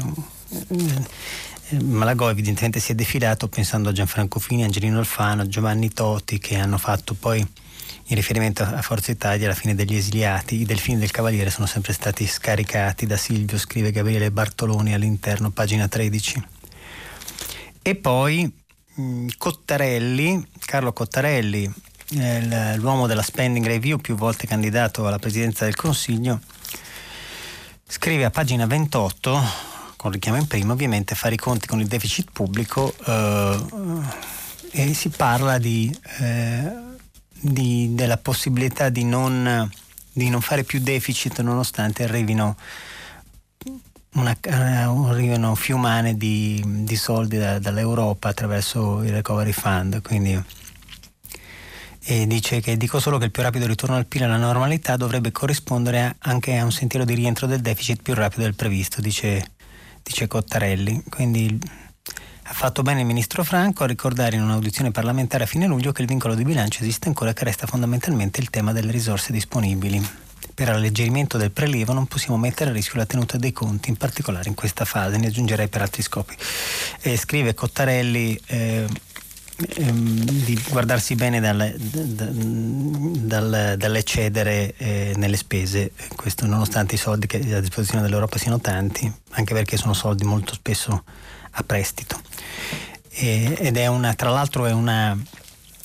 [1.69, 6.77] Malagò evidentemente si è defilato pensando a Gianfranco Fini, Angelino Alfano, Giovanni Toti che hanno
[6.77, 10.61] fatto poi in riferimento a Forza Italia alla fine degli esiliati.
[10.61, 15.89] I delfini del Cavaliere sono sempre stati scaricati da Silvio, scrive Gabriele Bartoloni all'interno, pagina
[15.89, 16.41] 13.
[17.81, 18.49] E poi
[19.37, 21.69] Cottarelli, Carlo Cottarelli,
[22.17, 26.39] eh, l'uomo della spending review, più volte candidato alla presidenza del Consiglio,
[27.85, 32.29] scrive a pagina 28 con richiamo in prima, ovviamente fare i conti con il deficit
[32.31, 33.59] pubblico eh,
[34.71, 36.71] e si parla di, eh,
[37.39, 39.69] di, della possibilità di non,
[40.13, 42.55] di non, fare più deficit nonostante arrivino,
[44.13, 50.01] una, uh, arrivino fiumane di, di soldi da, dall'Europa attraverso il recovery fund.
[50.03, 50.39] Quindi,
[52.09, 55.31] e dice che dico solo che il più rapido ritorno al PIL alla normalità dovrebbe
[55.31, 59.55] corrispondere anche a un sentiero di rientro del deficit più rapido del previsto, dice
[60.07, 61.03] dice Cottarelli.
[61.09, 61.59] Quindi
[62.49, 66.01] ha fatto bene il ministro Franco a ricordare in un'audizione parlamentare a fine luglio che
[66.01, 70.25] il vincolo di bilancio esiste ancora e che resta fondamentalmente il tema delle risorse disponibili.
[70.53, 74.47] Per alleggerimento del prelievo non possiamo mettere a rischio la tenuta dei conti, in particolare
[74.47, 76.35] in questa fase, ne aggiungerei per altri scopi.
[77.01, 78.87] Eh, scrive Cottarelli eh,
[79.57, 87.37] ehm, di guardarsi bene dal, dal, dall'eccedere eh, nelle spese, questo nonostante i soldi che
[87.55, 91.03] a disposizione dell'Europa siano tanti, anche perché sono soldi molto spesso
[91.51, 92.19] a prestito.
[93.09, 95.17] E, ed è una, tra l'altro è una,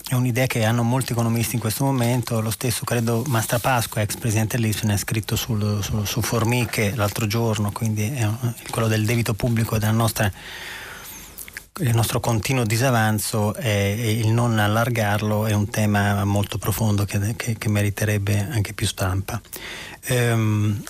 [0.09, 4.17] è un'idea che hanno molti economisti in questo momento, lo stesso credo Mastra Pasqua, ex
[4.17, 8.29] presidente dell'Ipsen, ha scritto sul, sul, su Formiche l'altro giorno, quindi è
[8.71, 10.31] quello del debito pubblico della nostra
[11.81, 17.57] il nostro continuo disavanzo e il non allargarlo è un tema molto profondo che, che,
[17.57, 19.41] che meriterebbe anche più stampa.
[20.05, 20.83] Ehm,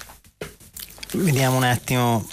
[1.12, 2.26] vediamo un attimo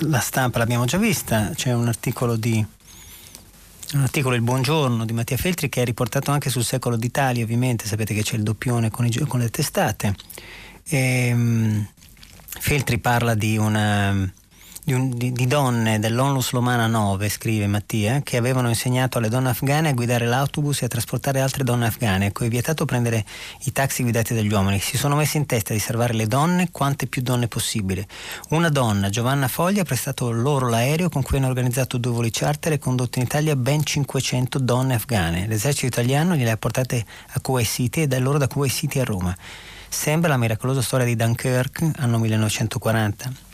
[0.00, 2.64] la stampa, l'abbiamo già vista, c'è un articolo di
[3.92, 7.86] un articolo Il Buongiorno di Mattia Feltri che è riportato anche sul Secolo d'Italia, ovviamente
[7.86, 10.14] sapete che c'è il doppione con, i, con le testate.
[10.88, 11.86] Ehm,
[12.58, 14.32] Feltri parla di una
[14.86, 19.48] di, un, di, di donne dell'Onlus Lomana 9, scrive Mattia, che avevano insegnato alle donne
[19.48, 23.24] afghane a guidare l'autobus e a trasportare altre donne afghane, cui è vietato prendere
[23.64, 24.78] i taxi guidati dagli uomini.
[24.78, 28.06] Si sono messi in testa di salvare le donne quante più donne possibile.
[28.50, 32.74] Una donna, Giovanna Foglia, ha prestato loro l'aereo con cui hanno organizzato due voli charter
[32.74, 35.48] e condotto in Italia ben 500 donne afghane.
[35.48, 39.04] L'esercito italiano gliele ha portate a Kuwait City e da loro da Kuwait City a
[39.04, 39.36] Roma.
[39.88, 43.45] Sembra la miracolosa storia di Dunkirk, anno 1940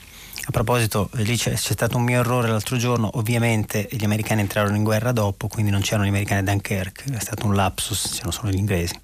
[0.45, 4.75] a proposito, lì c'è, c'è, stato un mio errore l'altro giorno, ovviamente gli americani entrarono
[4.75, 8.33] in guerra dopo, quindi non c'erano gli americani a Dunkerque, è stato un lapsus, c'erano
[8.33, 8.99] solo gli inglesi.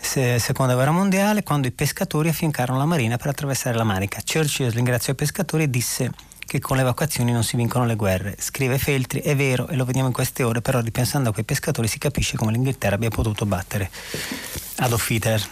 [0.00, 4.20] Se, seconda guerra mondiale, quando i pescatori affiancarono la marina per attraversare la Manica.
[4.24, 6.12] Churchill ringraziò i pescatori e disse
[6.46, 8.36] che con le evacuazioni non si vincono le guerre.
[8.38, 11.88] Scrive Feltri, è vero e lo vediamo in queste ore, però ripensando a quei pescatori
[11.88, 13.90] si capisce come l'Inghilterra abbia potuto battere
[14.76, 15.42] Adolf Hitler.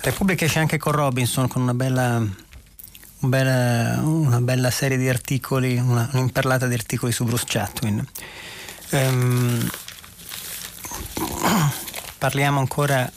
[0.00, 2.22] Repubblica esce anche con Robinson con una bella
[3.20, 8.06] un bella, una bella serie di articoli, una, un'imperlata di articoli su Bruce Chatwin.
[8.90, 9.68] Um,
[12.18, 13.10] parliamo ancora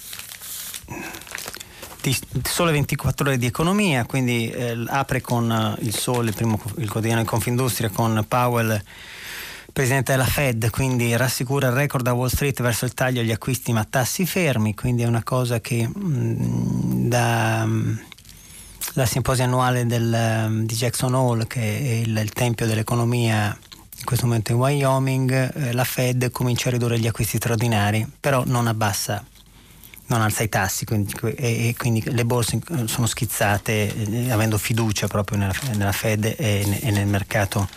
[2.02, 6.60] di sole 24 ore di economia, quindi eh, apre con eh, il Sole, il, primo,
[6.78, 8.82] il quotidiano di Confindustria, con Powell
[9.72, 13.72] presidente della Fed, quindi rassicura il record da Wall Street verso il taglio agli acquisti
[13.72, 17.98] ma tassi fermi, quindi è una cosa che mh, mm, da mm,
[18.94, 23.58] la simposia annuale del, mm, di Jackson Hole, che è il, il, tempio dell'economia
[23.98, 28.44] in questo momento in Wyoming, eh, la Fed comincia a ridurre gli acquisti straordinari, però
[28.46, 29.24] non abbassa
[30.08, 35.08] non alza i tassi quindi, e, e, quindi le borse sono schizzate eh, avendo fiducia
[35.08, 36.36] proprio nella, nella Fed e,
[36.82, 37.70] e, nel mercato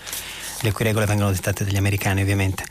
[0.62, 2.64] le cui regole vengono dettate dagli americani ovviamente.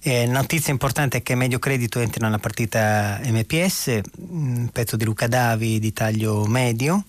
[0.00, 5.26] Eh, notizia importante è che Medio Credito entra nella partita MPS, un pezzo di Luca
[5.26, 7.04] Davi di taglio medio.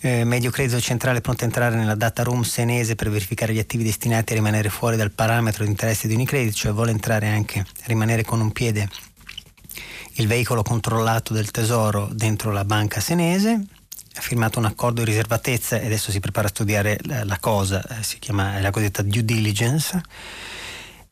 [0.00, 3.84] Eh, Medio Credito Centrale pronto a entrare nella data room senese per verificare gli attivi
[3.84, 8.22] destinati a rimanere fuori dal parametro di interesse di Unicredit, cioè vuole entrare anche, rimanere
[8.22, 8.88] con un piede
[10.16, 13.66] il veicolo controllato del tesoro dentro la banca senese,
[14.16, 18.02] ha firmato un accordo di riservatezza e adesso si prepara a studiare la, cosa, eh,
[18.02, 20.00] si chiama la cosiddetta due diligence.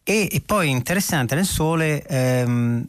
[0.05, 2.87] E, e poi interessante nel sole ehm,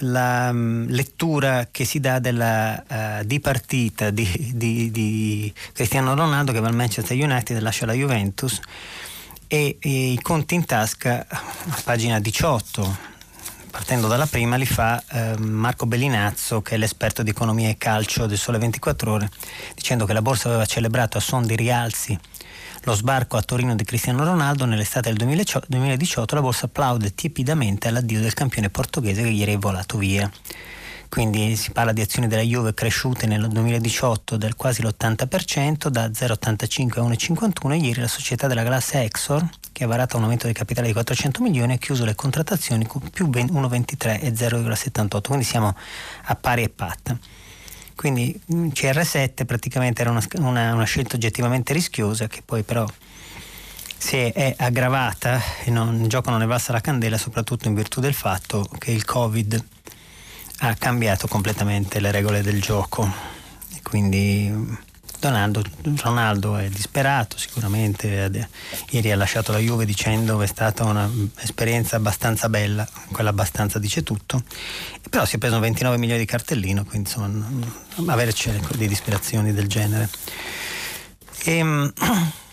[0.00, 6.60] la um, lettura che si dà della uh, dipartita di, di, di, Cristiano Ronaldo che
[6.60, 8.60] va al Manchester United e lascia la Juventus
[9.46, 13.16] e, e i conti in tasca a pagina 18
[13.70, 18.26] partendo dalla prima, li fa eh, Marco Bellinazzo, che è l'esperto di economia e calcio
[18.26, 19.30] del Sole 24 Ore,
[19.74, 22.18] dicendo che la borsa aveva celebrato a son di rialzi
[22.82, 28.20] lo sbarco a Torino di Cristiano Ronaldo nell'estate del 2018 la borsa applaude tiepidamente all'addio
[28.20, 30.30] del campione portoghese che ieri è volato via.
[31.08, 37.00] Quindi si parla di azioni della Juve cresciute nel 2018 del quasi l'80%, da 0,85
[37.00, 40.52] a 1,51 e ieri la società della classe Exor, che ha varato un aumento di
[40.52, 45.74] capitale di 400 milioni, ha chiuso le contrattazioni con più 1,23 e 0,78, quindi siamo
[46.24, 47.18] a pari e patta.
[47.98, 52.86] Quindi mm, CR7 praticamente era una, una, una scelta oggettivamente rischiosa che poi però
[53.96, 57.98] si è, aggravata e non, il gioco non ne basta la candela soprattutto in virtù
[57.98, 59.64] del fatto che il Covid
[60.58, 63.12] ha cambiato completamente le regole del gioco.
[63.74, 64.48] E quindi
[65.20, 65.64] Donaldo,
[65.96, 68.48] Ronaldo è disperato sicuramente,
[68.90, 74.04] ieri ha lasciato la Juve dicendo che è stata un'esperienza abbastanza bella, quella abbastanza dice
[74.04, 74.42] tutto,
[75.10, 80.08] però si è preso 29 milioni di cartellino, quindi insomma averci di disperazioni del genere.
[81.44, 81.92] E, ehm,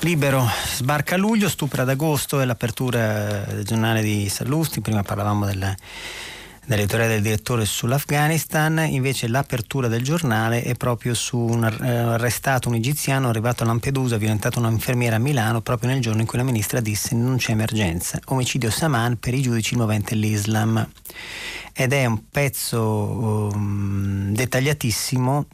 [0.00, 5.46] Libero sbarca a luglio, stupra ad agosto è l'apertura del giornale di Sallusti, prima parlavamo
[5.46, 5.74] della
[6.66, 12.74] nell'editoriale del direttore sull'Afghanistan, invece l'apertura del giornale è proprio su un eh, arrestato un
[12.74, 16.80] egiziano arrivato a Lampedusa, violentato un'infermiera a Milano proprio nel giorno in cui la ministra
[16.80, 18.18] disse non c'è emergenza.
[18.26, 20.88] Omicidio Saman per i giudici movente l'Islam.
[21.72, 25.46] Ed è un pezzo um, dettagliatissimo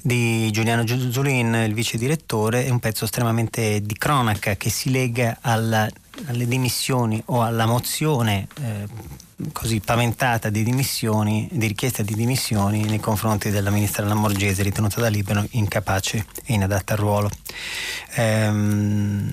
[0.00, 5.38] di Giuliano Giusulin, il vice direttore, è un pezzo estremamente di cronaca che si lega
[5.40, 5.88] alla,
[6.26, 8.86] alle dimissioni o alla mozione eh,
[9.52, 15.08] così paventata di dimissioni, di richiesta di dimissioni nei confronti della ministra Lamorgese ritenuta da
[15.08, 17.30] Libero incapace e inadatta al ruolo.
[18.14, 19.32] Ehm,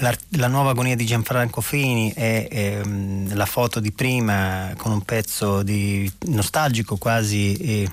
[0.00, 5.02] la, la, nuova agonia di Gianfranco Fini è, è la foto di prima con un
[5.02, 7.90] pezzo di nostalgico quasi e,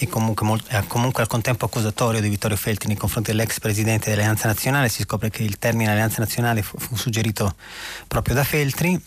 [0.00, 4.46] e comunque, molto, comunque, al contempo accusatorio di Vittorio Feltri nei confronti dell'ex presidente dell'Alleanza
[4.46, 4.88] Nazionale.
[4.88, 7.54] Si scopre che il termine Alleanza Nazionale fu, fu suggerito
[8.06, 9.00] proprio da Feltri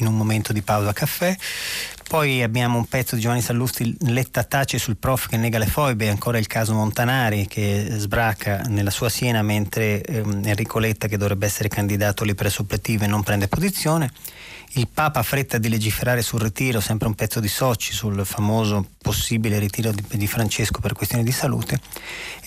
[0.00, 1.36] in un momento di pausa caffè.
[2.08, 6.08] Poi abbiamo un pezzo di Giovanni Sallusti, Letta tace sul prof che nega le foibe,
[6.08, 11.44] ancora il caso Montanari che sbraca nella sua Siena mentre ehm, Enrico Letta che dovrebbe
[11.44, 14.10] essere candidato alle presuppletive non prende posizione
[14.78, 19.58] il Papa fretta di legiferare sul ritiro, sempre un pezzo di Soci sul famoso possibile
[19.58, 21.80] ritiro di, di Francesco per questioni di salute.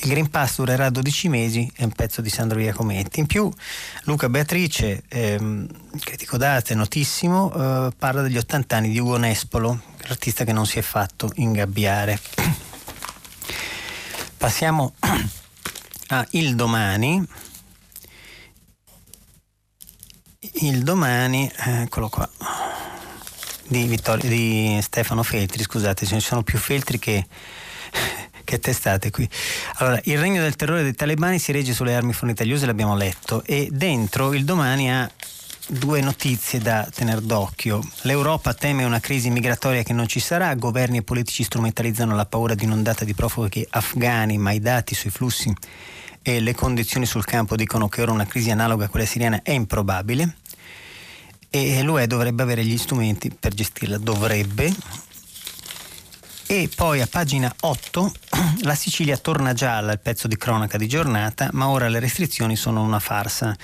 [0.04, 3.20] Il Green Pass durerà 12 mesi, è un pezzo di Sandro Iacometti.
[3.20, 3.52] In più
[4.04, 5.68] Luca Beatrice, ehm,
[6.00, 10.80] critico d'arte notissimo, eh, parla degli 80 anni di Ugo Nespolo, l'artista che non si
[10.80, 12.18] è fatto ingabbiare.
[14.38, 14.94] Passiamo
[16.08, 17.28] a Il Domani
[20.54, 22.28] il domani, eccolo qua,
[23.68, 27.28] di, Vittorio, di Stefano Feltri, scusate, ce ne sono più Feltri che,
[28.44, 29.30] che testate qui.
[29.76, 32.96] Allora, il regno del terrore dei talebani si regge sulle armi fornite agli USA, l'abbiamo
[32.96, 35.08] letto, e dentro il domani ha
[35.68, 37.88] due notizie da tenere d'occhio.
[38.02, 42.56] L'Europa teme una crisi migratoria che non ci sarà, governi e politici strumentalizzano la paura
[42.56, 45.54] di un'ondata di profughi afghani, ma i dati sui flussi
[46.22, 49.52] e le condizioni sul campo dicono che ora una crisi analoga a quella siriana è
[49.52, 50.38] improbabile
[51.50, 54.74] e l'UE dovrebbe avere gli strumenti per gestirla, dovrebbe.
[56.48, 58.12] E poi a pagina 8
[58.64, 62.82] la Sicilia torna gialla, il pezzo di cronaca di giornata, ma ora le restrizioni sono
[62.82, 63.56] una farsa.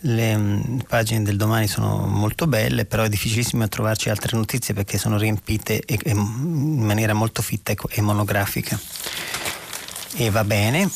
[0.00, 4.98] Le um, pagine del domani sono molto belle, però è difficilissimo trovarci altre notizie perché
[4.98, 8.78] sono riempite e, e, in maniera molto fitta e, e monografica.
[10.14, 10.90] E va bene.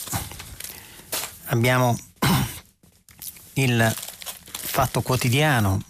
[1.46, 1.96] Abbiamo
[3.54, 5.80] il fatto quotidiano.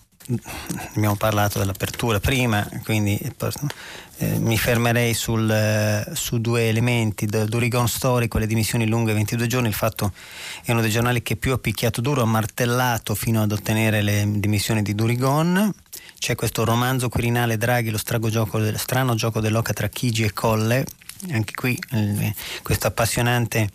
[0.95, 3.17] Abbiamo parlato dell'apertura prima, quindi
[4.19, 9.69] eh, mi fermerei sul, eh, su due elementi, Durigon storico, le dimissioni lunghe 22 giorni,
[9.69, 10.13] il fatto
[10.65, 14.25] è uno dei giornali che più ha picchiato duro, ha martellato fino ad ottenere le
[14.27, 15.73] dimissioni di Durigon,
[16.19, 20.85] c'è questo romanzo Quirinale Draghi, lo gioco, strano gioco dell'oca tra Chigi e Colle,
[21.31, 23.71] anche qui eh, questo appassionante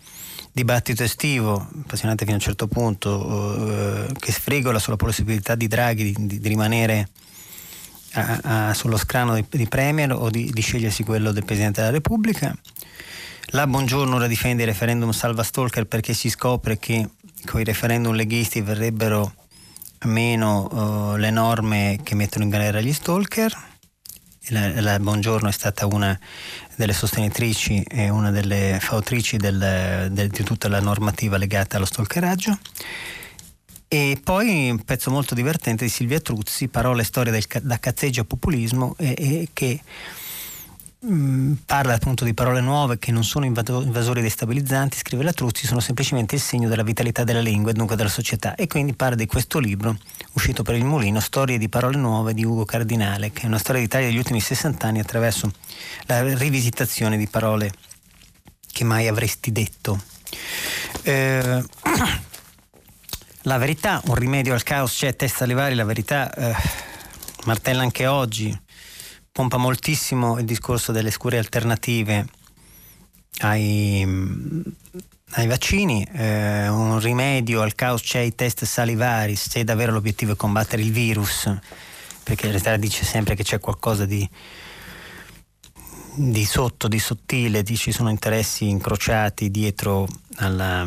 [0.52, 6.12] dibattito estivo, appassionante fino a un certo punto, eh, che sfrigola sulla possibilità di Draghi
[6.12, 7.08] di, di rimanere
[8.12, 11.92] a, a, sullo scrano di, di Premier o di, di, scegliersi quello del Presidente della
[11.92, 12.54] Repubblica.
[13.54, 17.08] La Buongiorno ora difende il referendum salva Stalker perché si scopre che
[17.46, 19.34] con i referendum leghisti verrebbero
[20.04, 23.70] meno uh, le norme che mettono in galera gli stalker.
[24.48, 26.18] La, la Buongiorno è stata una
[26.76, 32.58] delle sostenitrici e una delle fautrici del, del, di tutta la normativa legata allo stalkeraggio.
[33.88, 38.22] E poi un pezzo molto divertente di Silvia Truzzi, Parole e storie del, da cazzeggio
[38.22, 39.80] a populismo, e, e che
[41.06, 45.80] mm, parla appunto di parole nuove che non sono invasori destabilizzanti, scrive la Truzzi, sono
[45.80, 48.54] semplicemente il segno della vitalità della lingua e dunque della società.
[48.54, 49.96] E quindi parla di questo libro
[50.32, 53.80] uscito per il mulino, Storie di parole nuove di Ugo Cardinale, che è una storia
[53.80, 55.52] d'Italia degli ultimi 60 anni attraverso
[56.06, 57.72] la rivisitazione di parole
[58.72, 60.00] che mai avresti detto.
[61.02, 61.62] Eh,
[63.42, 66.54] la verità, un rimedio al caos c'è, testa alle varie, la verità eh,
[67.44, 68.56] martella anche oggi,
[69.32, 72.26] pompa moltissimo il discorso delle scure alternative
[73.38, 74.06] ai,
[75.30, 80.36] ai vaccini, eh, un rimedio al caos c'è i test salivari, se davvero l'obiettivo è
[80.36, 81.50] combattere il virus,
[82.22, 84.28] perché in realtà dice sempre che c'è qualcosa di,
[86.14, 90.06] di sotto, di sottile, di, ci sono interessi incrociati dietro
[90.36, 90.86] alla,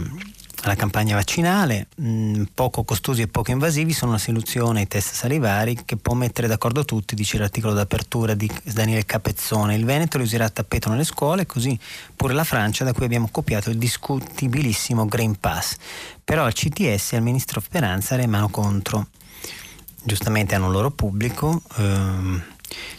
[0.66, 5.14] alla campagna vaccinale, mh, mm, poco costosi e poco invasivi, sono una soluzione ai test
[5.14, 9.76] salivari che può mettere d'accordo tutti, dice l'articolo d'apertura di Daniele Capezzone.
[9.76, 11.78] Il Veneto li userà a tappeto nelle scuole, così
[12.16, 15.76] pure la Francia da cui abbiamo copiato il discutibilissimo Green Pass.
[16.24, 19.08] Però al CTS e al ministro Speranza remano contro.
[20.04, 21.62] Giustamente hanno un loro pubblico.
[21.78, 22.44] Ehm,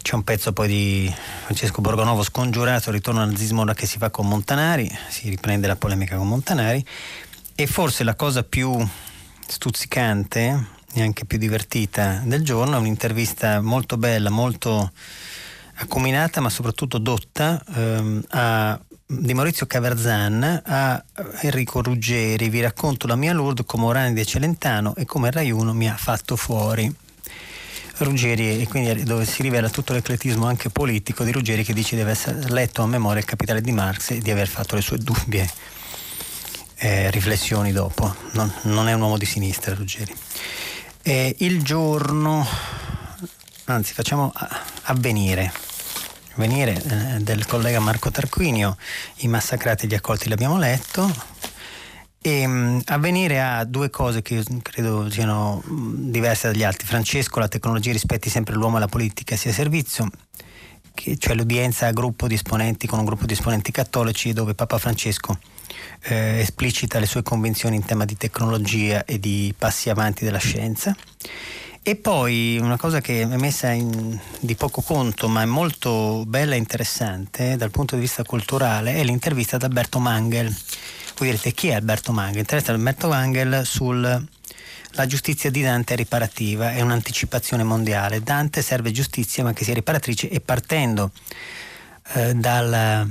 [0.03, 1.15] c'è un pezzo poi di
[1.45, 6.17] Francesco Borgonovo scongiurato, ritorno al nazismo che si fa con Montanari, si riprende la polemica
[6.17, 6.85] con Montanari
[7.59, 8.87] e forse la cosa più
[9.47, 14.93] stuzzicante e anche più divertita del giorno è un'intervista molto bella, molto
[15.77, 21.03] accominata ma soprattutto dotta ehm, a, di Maurizio Caverzan a
[21.41, 22.51] Enrico Ruggeri.
[22.51, 25.97] Vi racconto la mia Lourdes come Orani di Celentano e come Rai 1 mi ha
[25.97, 26.95] fatto fuori.
[27.99, 32.03] Ruggeri e quindi dove si rivela tutto l'ecletismo anche politico di Ruggeri che dice di
[32.03, 32.19] aver
[32.51, 35.49] letto a memoria il capitale di Marx e di aver fatto le sue dubbie
[36.77, 38.15] eh, riflessioni dopo.
[38.33, 40.15] Non, non, è un uomo di sinistra, Ruggeri.
[41.03, 42.47] Eh, il giorno,
[43.65, 44.33] anzi facciamo
[44.83, 45.53] avvenire.
[46.35, 48.77] Avvenire eh, del collega Marco Tarquinio,
[49.19, 51.11] i massacrati e gli accolti l'abbiamo letto.
[52.21, 56.87] E, mh, avvenire ha due cose che credo siano mh, diverse dagli altri.
[56.87, 60.09] Francesco, la tecnologia rispetti sempre l'uomo e la politica sia servizio
[61.19, 65.39] cioè l'udienza a gruppo di esponenti con un gruppo di esponenti cattolici dove Papa Francesco
[66.03, 70.95] eh, esplicita le sue convinzioni in tema di tecnologia e di passi avanti della scienza.
[71.89, 76.55] E poi una cosa che è messa in, di poco conto, ma è molto bella
[76.55, 80.53] e interessante dal punto di vista culturale, è l'intervista ad Alberto Mangel.
[81.17, 82.41] Voi direte chi è Alberto Mangel?
[82.41, 84.21] Interessa Alberto Mangel sulla
[85.07, 88.21] giustizia di Dante è riparativa, è un'anticipazione mondiale.
[88.21, 91.13] Dante serve giustizia ma che sia riparatrice e partendo
[92.15, 93.09] eh, dal,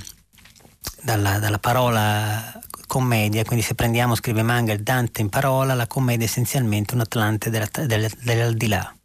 [1.02, 2.60] dalla, dalla, parola
[2.96, 7.50] commedia, quindi se prendiamo, scrive Mangel, Dante in parola, la commedia è essenzialmente un Atlante
[7.50, 8.96] dell'aldilà.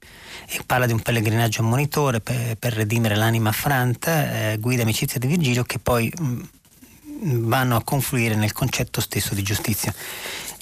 [0.46, 5.26] E parla di un pellegrinaggio ammonitore per, per redimere l'anima affranta, eh, guida amicizia di
[5.26, 9.92] Virgilio, che poi mh, mm, vanno a confluire nel concetto stesso di giustizia.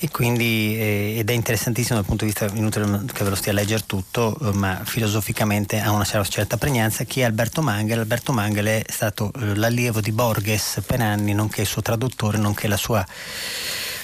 [0.00, 3.50] E quindi eh, ed è interessantissimo dal punto di vista, inutile che ve lo stia
[3.50, 7.04] a leggere tutto, eh, ma filosoficamente ha una certa pregnanza.
[7.04, 7.98] Chi è Alberto Mangel?
[7.98, 12.68] Alberto Mangel è stato eh, l'allievo di Borges per anni, nonché il suo traduttore, nonché
[12.68, 13.04] la sua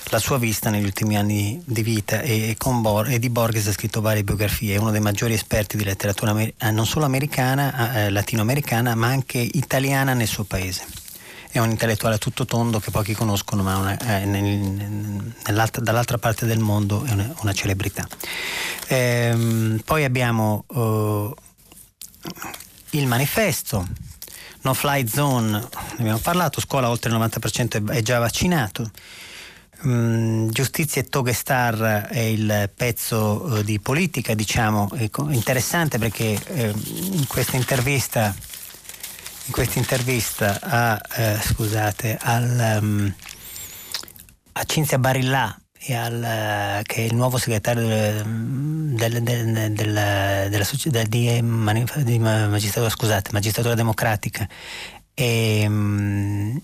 [0.08, 4.02] la sua vista negli ultimi anni di vita e, Bor- e di Borges ha scritto
[4.02, 8.94] varie biografie, è uno dei maggiori esperti di letteratura amer- non solo americana, eh, latinoamericana,
[8.94, 11.03] ma anche italiana nel suo paese
[11.54, 16.58] è un intellettuale tutto tondo che pochi conoscono, ma una, eh, nel, dall'altra parte del
[16.58, 18.04] mondo è una, una celebrità.
[18.88, 21.32] Ehm, poi abbiamo uh,
[22.90, 23.86] il manifesto,
[24.62, 28.90] No Fly Zone, ne abbiamo parlato, scuola oltre il 90% è, già vaccinato.
[29.82, 34.90] Um, Giustizia e Togestar è il pezzo uh, di politica, diciamo,
[35.28, 36.54] interessante perché uh,
[37.12, 38.34] in questa intervista
[39.46, 43.14] in questa intervista a, eh, scusate, al, um,
[44.52, 45.56] a Cinzia Barillà
[45.92, 50.48] al, che è il nuovo segretario del, del, del, della,
[51.06, 51.42] di,
[52.04, 54.48] di magistratura, scusate, magistratura democratica.
[55.12, 56.60] E, um,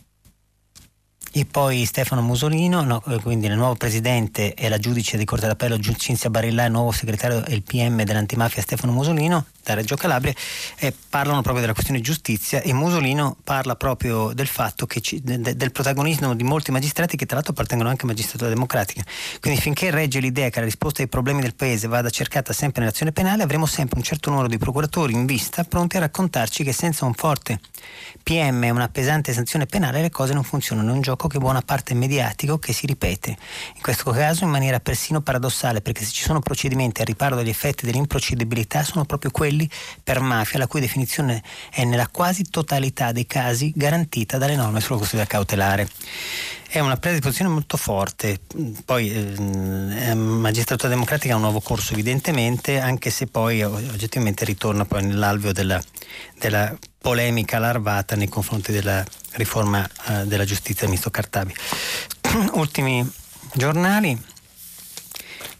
[1.33, 5.79] e poi Stefano Musolino, no, quindi il nuovo presidente e la giudice di Corte d'Appello
[5.79, 10.35] Cinzia Barilla, il nuovo segretario e il PM dell'antimafia Stefano Musolino da Reggio Calabria,
[10.79, 15.71] eh, parlano proprio della questione giustizia e Musolino parla proprio del fatto ci, de, del
[15.71, 19.05] protagonismo di molti magistrati che tra l'altro appartengono anche a magistratura democratica.
[19.39, 23.13] Quindi finché regge l'idea che la risposta ai problemi del paese vada cercata sempre nell'azione
[23.13, 27.05] penale, avremo sempre un certo numero di procuratori in vista pronti a raccontarci che senza
[27.05, 27.61] un forte
[28.23, 30.91] PM e una pesante sanzione penale le cose non funzionano.
[30.91, 33.37] È un gioco che buona parte mediatico che si ripete.
[33.75, 37.49] In questo caso in maniera persino paradossale, perché se ci sono procedimenti a riparo degli
[37.49, 39.69] effetti dell'improcedibilità sono proprio quelli
[40.03, 44.99] per mafia, la cui definizione è nella quasi totalità dei casi garantita dalle norme sulla
[44.99, 45.89] custodia cautelare.
[46.69, 48.39] È una presa di posizione molto forte,
[48.85, 55.05] poi eh, magistratura democratica ha un nuovo corso evidentemente, anche se poi oggettivamente ritorna poi
[55.05, 55.83] nell'alveo della,
[56.39, 61.55] della polemica larvata nei confronti della riforma eh, della giustizia del ministro Cartabi.
[62.55, 63.09] Ultimi
[63.55, 64.21] giornali,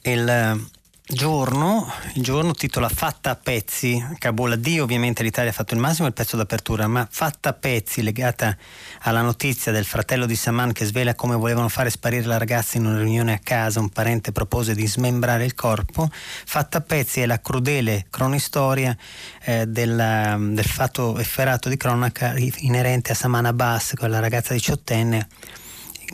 [0.03, 0.69] il
[1.13, 6.07] Giorno, il giorno titola Fatta a pezzi, Kabul addio, ovviamente l'Italia ha fatto il massimo
[6.07, 8.57] il pezzo d'apertura, ma Fatta a pezzi legata
[9.01, 12.87] alla notizia del fratello di Saman che svela come volevano fare sparire la ragazza in
[12.87, 17.27] una riunione a casa, un parente propose di smembrare il corpo, Fatta a pezzi è
[17.27, 18.97] la crudele cronistoria
[19.43, 25.27] eh, della, del fatto efferato di cronaca inerente a Saman Abbas, quella ragazza diciottenne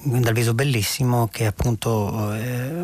[0.02, 2.80] dal viso bellissimo che appunto eh,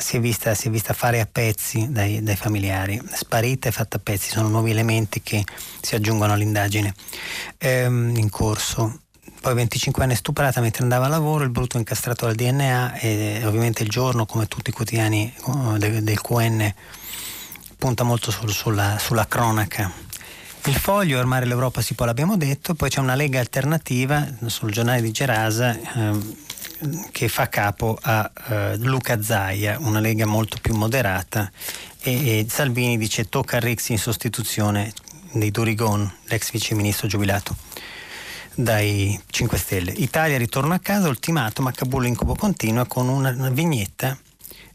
[0.00, 3.96] si, è vista, si, è vista, fare a pezzi dai, dai, familiari, sparita e fatta
[3.96, 5.44] a pezzi, sono nuovi elementi che
[5.80, 6.94] si aggiungono all'indagine
[7.58, 8.98] ehm, in corso.
[9.40, 13.82] Poi 25 anni stuprata mentre andava a lavoro, il brutto incastrato al DNA e ovviamente
[13.82, 16.72] il giorno, come tutti i quotidiani oh, del, del QN,
[17.76, 20.10] punta molto sul, sulla, sulla cronaca
[20.66, 25.02] il foglio armare l'Europa si può, l'abbiamo detto, poi c'è una lega alternativa sul giornale
[25.02, 26.36] di Gerasa ehm,
[27.10, 31.50] che fa capo a eh, Luca Zaia, una lega molto più moderata
[32.00, 34.92] e, e Salvini dice tocca a Rix in sostituzione
[35.32, 37.56] di Durigon, l'ex viceministro giubilato
[38.54, 39.92] dai 5 Stelle.
[39.92, 44.16] Italia ritorna a casa, ultimato, ma Kabul incubo continua con una, una vignetta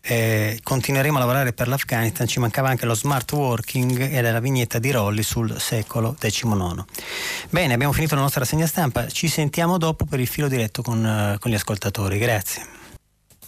[0.10, 4.80] eh, continueremo a lavorare per l'Afghanistan, ci mancava anche lo smart working e la vignetta
[4.80, 6.86] di Rolli sul secolo XIX.
[7.50, 11.04] Bene, abbiamo finito la nostra rassegna stampa, ci sentiamo dopo per il filo diretto con,
[11.04, 12.66] uh, con gli ascoltatori, grazie.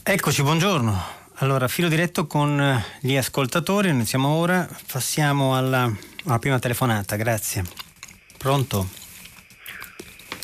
[0.04, 1.18] Eccoci, buongiorno.
[1.36, 5.90] Allora, filo diretto con gli ascoltatori, iniziamo ora, passiamo alla,
[6.26, 7.64] alla prima telefonata, grazie.
[8.38, 8.90] Pronto?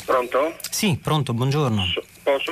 [0.05, 0.55] Pronto?
[0.69, 1.83] Sì, pronto, buongiorno.
[2.23, 2.51] Posso,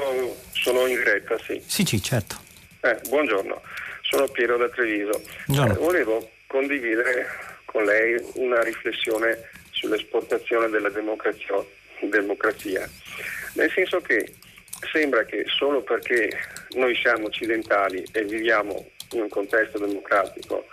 [0.51, 1.61] sono in diretta, sì.
[1.66, 2.51] Sì, sì, certo.
[2.86, 3.62] Eh, buongiorno,
[4.02, 5.22] sono Piero da Treviso.
[5.48, 7.26] Eh, volevo condividere
[7.64, 11.64] con lei una riflessione sull'esportazione della democrazia,
[12.02, 12.86] democrazia,
[13.54, 14.34] nel senso che
[14.92, 16.30] sembra che solo perché
[16.72, 20.66] noi siamo occidentali e viviamo in un contesto democratico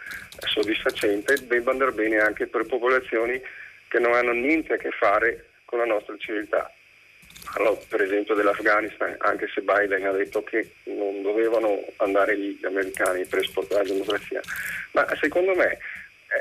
[0.49, 3.41] soddisfacente debba andare bene anche per popolazioni
[3.87, 6.73] che non hanno niente a che fare con la nostra civiltà
[7.55, 12.66] allora, per esempio dell'Afghanistan, anche se Biden ha detto che non dovevano andare lì gli
[12.66, 14.41] americani per esportare la democrazia,
[14.93, 15.78] ma secondo me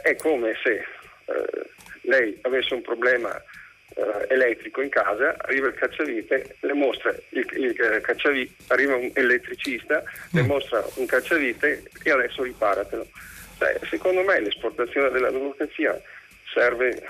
[0.04, 1.70] è come se eh,
[2.02, 3.36] lei avesse un problema
[3.96, 9.10] eh, elettrico in casa, arriva il cacciavite, le mostra il, il eh, cacciavite, arriva un
[9.14, 10.46] elettricista, le mm.
[10.46, 13.08] mostra un cacciavite e adesso riparatelo.
[13.58, 16.00] Cioè, secondo me l'esportazione della democrazia
[16.54, 17.02] serve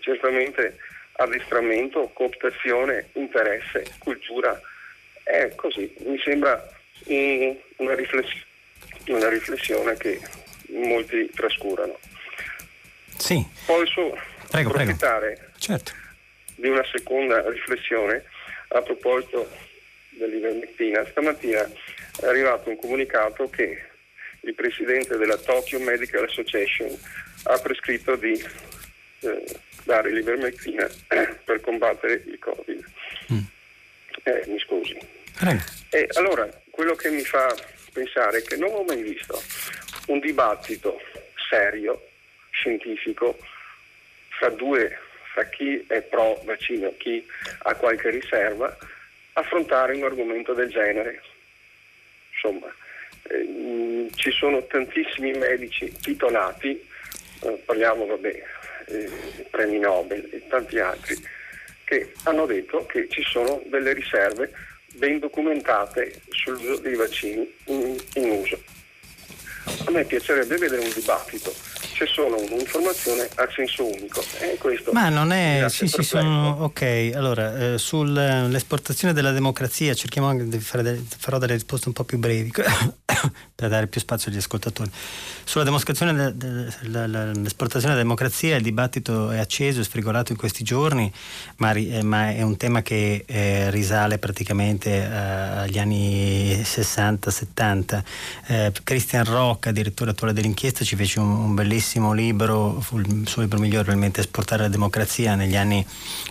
[0.00, 0.76] certamente
[1.16, 4.60] addestramento, cooptazione, interesse, cultura.
[5.22, 6.62] È così, mi sembra
[7.76, 8.44] una, rifless-
[9.06, 10.20] una pressione che
[10.68, 11.98] molti trascurano.
[13.16, 13.44] Sì.
[13.64, 14.18] Posso
[14.50, 15.52] prego, approfittare prego.
[15.58, 15.92] Certo.
[16.56, 18.24] di una seconda riflessione
[18.68, 19.48] a proposito
[20.10, 21.06] dell'ivermectina.
[21.10, 21.62] Stamattina
[22.20, 23.82] è arrivato un comunicato che
[24.40, 26.88] il presidente della Tokyo Medical Association
[27.44, 28.32] ha prescritto di
[29.20, 29.44] eh,
[29.84, 30.88] dare l'ivermectina
[31.44, 32.84] per combattere il Covid.
[33.32, 33.38] Mm.
[34.24, 34.98] Eh, mi scusi.
[35.36, 35.62] Prego.
[35.90, 37.54] E allora, quello che mi fa
[37.92, 39.40] pensare è che non ho mai visto
[40.06, 41.00] un dibattito
[41.48, 42.08] serio,
[42.50, 43.38] scientifico,
[44.30, 44.98] fra due,
[45.32, 47.26] fra chi è pro vaccino e chi
[47.62, 48.76] ha qualche riserva,
[49.34, 51.22] affrontare un argomento del genere.
[52.32, 52.72] Insomma,
[53.28, 56.88] eh, ci sono tantissimi medici titolati,
[57.42, 58.42] eh, parliamo vabbè,
[58.86, 61.16] eh, premi Nobel e tanti altri,
[61.84, 64.50] che hanno detto che ci sono delle riserve
[64.94, 68.62] ben documentate sull'uso dei vaccini in, in uso.
[69.86, 71.54] A me piacerebbe vedere un dibattito
[71.94, 74.22] c'è solo un'informazione a senso unico.
[74.40, 74.58] E
[74.90, 75.64] Ma non è.
[75.68, 76.56] Sì, sì, sono.
[76.60, 81.94] Ok, allora, eh, sull'esportazione della democrazia cerchiamo anche di fare delle, farò delle risposte un
[81.94, 82.50] po' più brevi
[83.54, 84.90] per dare più spazio agli ascoltatori.
[85.44, 86.34] Sulla de,
[86.80, 91.12] dell'esportazione della democrazia il dibattito è acceso, è sfrigolato in questi giorni,
[91.58, 98.02] ma, eh, ma è un tema che eh, risale praticamente eh, agli anni 60-70.
[98.48, 103.28] Eh, Christian Rocca, direttore attuale dell'inchiesta, ci fece un, un bellissimo bellissimo libro, fu il
[103.28, 105.84] suo libro migliore probabilmente Esportare la democrazia negli anni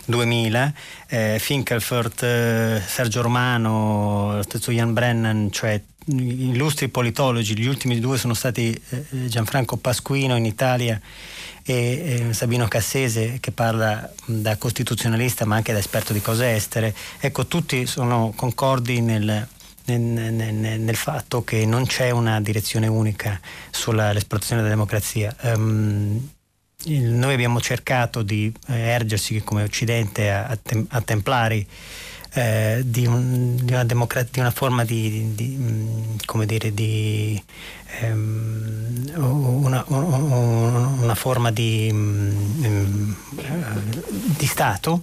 [0.06, 0.74] 2000,
[1.06, 8.18] eh, Finkelfurt, eh, Sergio Romano, lo stesso Ian Brennan, cioè illustri politologi, gli ultimi due
[8.18, 11.00] sono stati eh, Gianfranco Pasquino in Italia
[11.62, 16.92] e eh, Sabino Cassese che parla da costituzionalista ma anche da esperto di cose estere,
[17.20, 19.46] ecco tutti sono concordi nel
[19.86, 25.34] nel, fatto che non c'è una direzione unica sull'esplorazione della democrazia.
[25.42, 26.28] Um,
[26.86, 31.66] noi abbiamo cercato di eh, ergersi come Occidente a, a, tem, a templari
[32.34, 37.42] eh, di, un, di, una democra- di, una forma di, di mm, come dire, di
[38.00, 43.16] ehm, una, una, forma di, um,
[44.36, 45.00] di Stato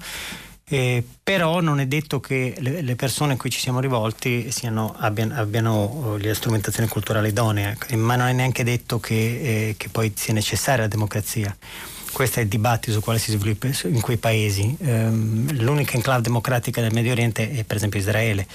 [0.74, 4.96] eh, però non è detto che le, le, persone a cui ci siamo rivolti siano,
[4.98, 10.14] abbiano, abbiano, le strumentazioni culturali idonee, ma non è neanche detto che, eh, che, poi
[10.16, 11.54] sia necessaria la democrazia.
[12.14, 14.74] Questo è il dibattito su quale si sviluppa in quei paesi.
[14.80, 18.48] Um, l'unica enclave democratica del Medio Oriente è per esempio Israele.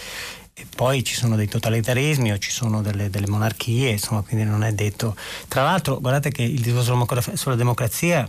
[0.55, 4.65] E poi ci sono dei totalitarismi o ci sono delle, delle monarchie, insomma, quindi non
[4.65, 5.15] è detto.
[5.49, 8.27] Tra l'altro, guardate che il discorso sulla democrazia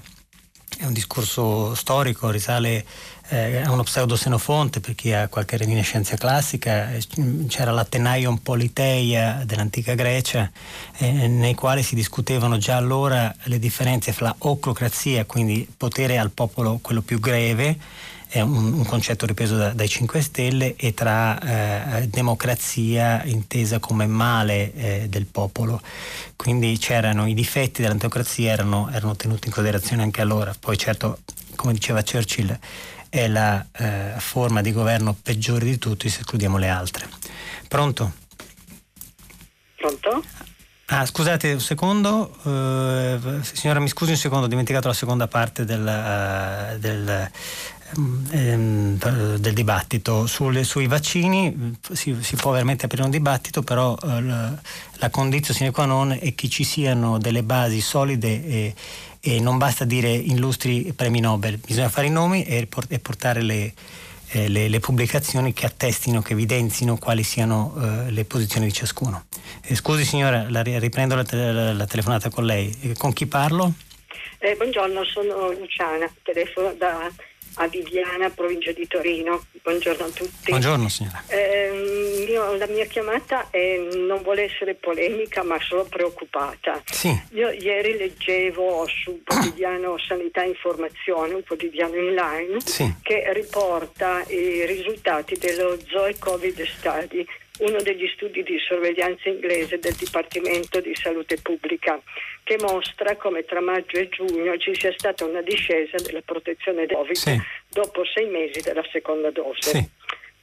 [0.77, 2.85] è un discorso storico, risale
[3.29, 7.03] eh, a uno pseudo-senofonte per chi ha qualche reminiscenza classica, eh,
[7.47, 10.49] c'era l'Athenaion Politeia dell'antica Grecia,
[10.97, 16.79] eh, nei quali si discutevano già allora le differenze fra oclocrazia, quindi potere al popolo
[16.81, 17.77] quello più greve,
[18.29, 24.05] è un, un concetto ripreso da, dai 5 Stelle, e tra eh, democrazia intesa come
[24.05, 25.81] male eh, del popolo.
[26.35, 30.53] Quindi c'erano i difetti dell'antocrazia, erano, erano tenuti in considerazione anche allora.
[30.59, 31.19] Poi certo,
[31.55, 32.57] come diceva Churchill,
[33.23, 37.07] è la eh, forma di governo peggiore di tutti se escludiamo le altre.
[37.67, 38.13] Pronto?
[39.75, 40.23] Pronto?
[40.89, 45.65] Ah, scusate un secondo, uh, signora mi scusi un secondo, ho dimenticato la seconda parte
[45.65, 47.29] del, uh, del,
[47.97, 48.97] um,
[49.37, 50.27] del dibattito.
[50.27, 54.53] Sulle, sui vaccini si, si, può veramente aprire un dibattito, però la,
[54.93, 58.75] la condizione sine qua non è che ci siano delle basi solide e,
[59.27, 63.73] e non basta dire illustri premi Nobel, bisogna fare i nomi e, portare le,
[64.29, 69.25] eh, le, le, pubblicazioni che attestino, che evidenzino quali siano eh, le posizioni di ciascuno.
[69.63, 72.73] Eh, scusi signora, la, riprendo la, la, la, telefonata con lei.
[72.81, 73.73] Eh, con chi parlo?
[74.37, 77.11] Eh, buongiorno, sono Luciana, telefono da
[77.57, 79.45] a Viviana, provincia di Torino.
[79.61, 80.49] Buongiorno a tutti.
[80.49, 81.23] Buongiorno signora.
[81.27, 86.81] Eh, io, la mia chiamata è, non vuole essere polemica ma sono preoccupata.
[86.85, 87.09] Sì.
[87.31, 92.93] Io ieri leggevo sul quotidiano Sanità e Informazione, un quotidiano online, sì.
[93.01, 97.25] che riporta i risultati dello Zoe Covid Study
[97.59, 101.99] uno degli studi di sorveglianza inglese del Dipartimento di Salute Pubblica,
[102.43, 106.95] che mostra come tra maggio e giugno ci sia stata una discesa della protezione del
[106.95, 107.41] Covid sì.
[107.69, 109.69] dopo sei mesi della seconda dose.
[109.69, 109.89] Sì.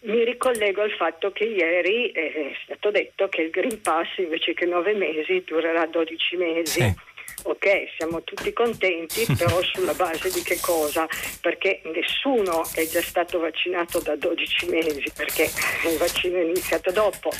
[0.06, 4.66] Mi ricollego al fatto che ieri è stato detto che il Green Pass invece che
[4.66, 6.80] nove mesi durerà 12 mesi.
[6.80, 7.12] Sì
[7.44, 11.06] ok, siamo tutti contenti, però sulla base di che cosa?
[11.40, 15.44] Perché nessuno è già stato vaccinato da 12 mesi, perché
[15.88, 17.30] il vaccino è iniziato dopo.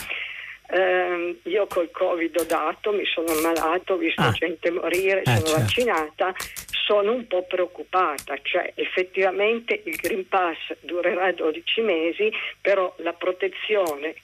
[0.71, 4.31] eh, io col Covid ho dato, mi sono ammalato, ho visto ah.
[4.33, 5.61] gente morire, eh, sono certo.
[5.61, 6.35] vaccinata,
[6.87, 12.31] sono un po' preoccupata, cioè effettivamente il Green Pass durerà 12 mesi,
[12.61, 14.15] però la protezione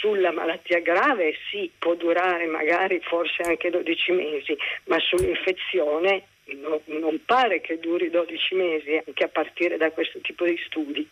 [0.00, 6.24] sulla malattia grave sì, può durare magari forse anche 12 mesi, ma sull'infezione
[6.60, 11.08] no, non pare che duri 12 mesi anche a partire da questo tipo di studi.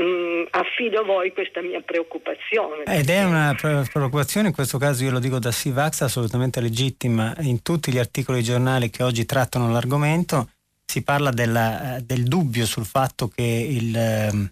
[0.00, 2.82] Mm, affido a voi questa mia preoccupazione.
[2.84, 7.34] Ed è una preoccupazione, in questo caso io lo dico da Sivax, assolutamente legittima.
[7.40, 10.50] In tutti gli articoli giornali che oggi trattano l'argomento
[10.84, 14.50] si parla della, del dubbio sul fatto che il,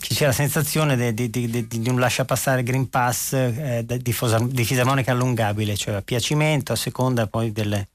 [0.00, 5.76] sia la sensazione di, di, di, di un lasciapassare Green Pass eh, di, fisarmonica allungabile,
[5.76, 7.88] cioè a piacimento a seconda poi delle,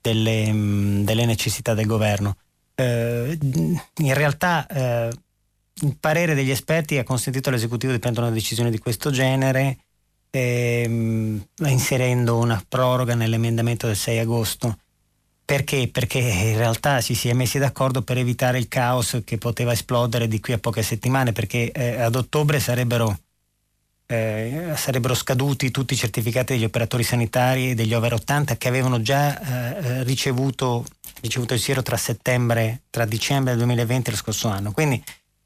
[0.00, 2.36] delle, mm, delle necessità del governo.
[2.74, 5.10] Eh, in realtà eh,
[5.82, 9.78] il parere degli esperti ha consentito all'esecutivo di prendere una decisione di questo genere
[10.30, 14.78] ehm, inserendo una proroga nell'emendamento del 6 agosto.
[15.48, 15.88] Perché?
[15.90, 20.28] Perché in realtà ci si è messi d'accordo per evitare il caos che poteva esplodere
[20.28, 23.18] di qui a poche settimane, perché eh, ad ottobre sarebbero,
[24.04, 29.00] eh, sarebbero, scaduti tutti i certificati degli operatori sanitari e degli over 80 che avevano
[29.00, 30.84] già eh, ricevuto,
[31.22, 34.72] ricevuto il siero tra tra dicembre del 2020 e lo scorso anno.
[34.72, 35.02] Quindi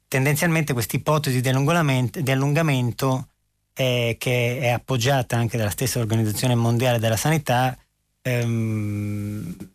[0.09, 3.29] tendenzialmente questa ipotesi di allungamento, di allungamento
[3.73, 7.77] eh, che è appoggiata anche dalla stessa Organizzazione Mondiale della Sanità,
[8.21, 9.71] ehm,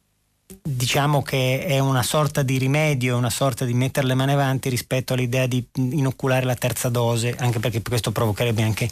[0.63, 5.13] diciamo che è una sorta di rimedio, una sorta di mettere le mani avanti rispetto
[5.13, 8.89] all'idea di inoculare la terza dose, anche perché questo provocherebbe anche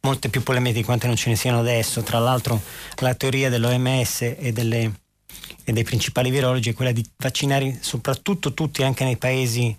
[0.00, 2.02] molte più polemiche di quante non ce ne siano adesso.
[2.02, 2.60] Tra l'altro
[3.00, 5.00] la teoria dell'OMS e, delle,
[5.64, 9.76] e dei principali virologi è quella di vaccinare soprattutto tutti anche nei paesi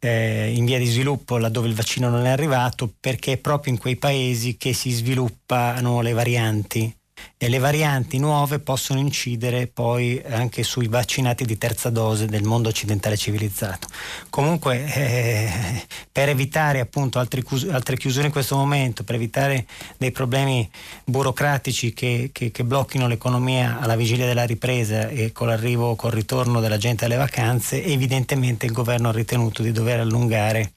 [0.00, 3.78] eh, in via di sviluppo laddove il vaccino non è arrivato perché è proprio in
[3.78, 6.94] quei paesi che si sviluppano le varianti
[7.36, 12.68] e le varianti nuove possono incidere poi anche sui vaccinati di terza dose del mondo
[12.68, 13.88] occidentale civilizzato.
[14.30, 19.66] Comunque eh, per evitare appunto altre, altre, chiusure in questo momento, per evitare
[19.96, 20.68] dei problemi
[21.04, 26.60] burocratici che, che, che blocchino l'economia alla vigilia della ripresa e con l'arrivo, col ritorno
[26.60, 30.72] della gente alle vacanze, evidentemente il governo ha ritenuto di dover allungare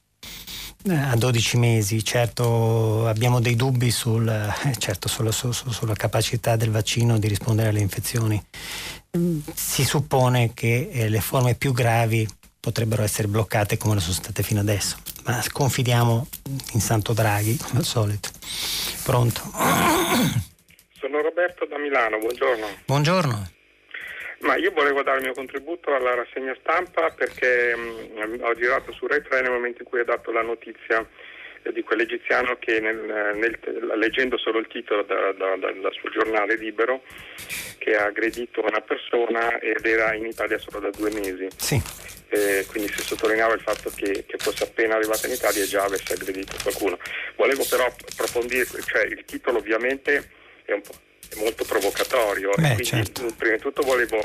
[0.90, 6.72] a 12 mesi, certo abbiamo dei dubbi sul, eh, certo, sulla, su, sulla, capacità del
[6.72, 8.42] vaccino di rispondere alle infezioni.
[9.18, 12.28] Mm, si suppone che eh, le forme più gravi
[12.60, 16.28] potrebbero essere bloccate come lo sono state fino adesso, ma confidiamo
[16.74, 18.30] in Santo Draghi come al solito.
[19.04, 19.42] Pronto?
[21.00, 22.66] Sono Roberto da Milano, buongiorno.
[22.86, 23.56] Buongiorno.
[24.40, 29.08] Ma io volevo dare il mio contributo alla rassegna stampa perché mh, ho girato su
[29.08, 31.06] Rai 3 nel momento in cui ha dato la notizia
[31.64, 32.98] eh, di quell'egiziano che nel,
[33.36, 33.58] nel,
[33.98, 37.02] leggendo solo il titolo da, da, dal suo giornale libero
[37.80, 41.48] che ha aggredito una persona ed era in Italia solo da due mesi.
[41.56, 41.82] Sì.
[42.30, 45.84] Eh, quindi si sottolineava il fatto che, che, fosse appena arrivata in Italia e già
[45.84, 47.00] avesse aggredito qualcuno.
[47.38, 50.30] Volevo però approfondire, cioè il titolo ovviamente
[50.66, 50.94] è un po'
[51.36, 52.50] molto provocatorio.
[52.56, 53.26] Beh, quindi, certo.
[53.38, 54.20] prima di tutto volevo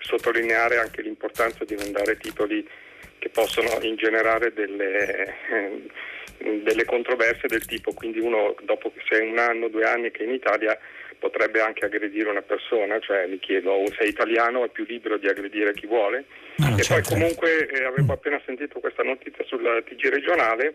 [0.00, 2.66] sottolineare anche l'importanza di non dare titoli
[3.18, 5.82] che possono ingenerare delle, eh,
[6.62, 10.26] delle controversie del tipo, quindi uno dopo che sei un anno, due anni che è
[10.26, 10.78] in Italia
[11.18, 15.28] potrebbe anche aggredire una persona, cioè mi chiedo, o sei italiano è più libero di
[15.28, 16.24] aggredire chi vuole.
[16.56, 17.08] No, e certo.
[17.08, 20.74] poi comunque eh, avevo appena sentito questa notizia sulla TG regionale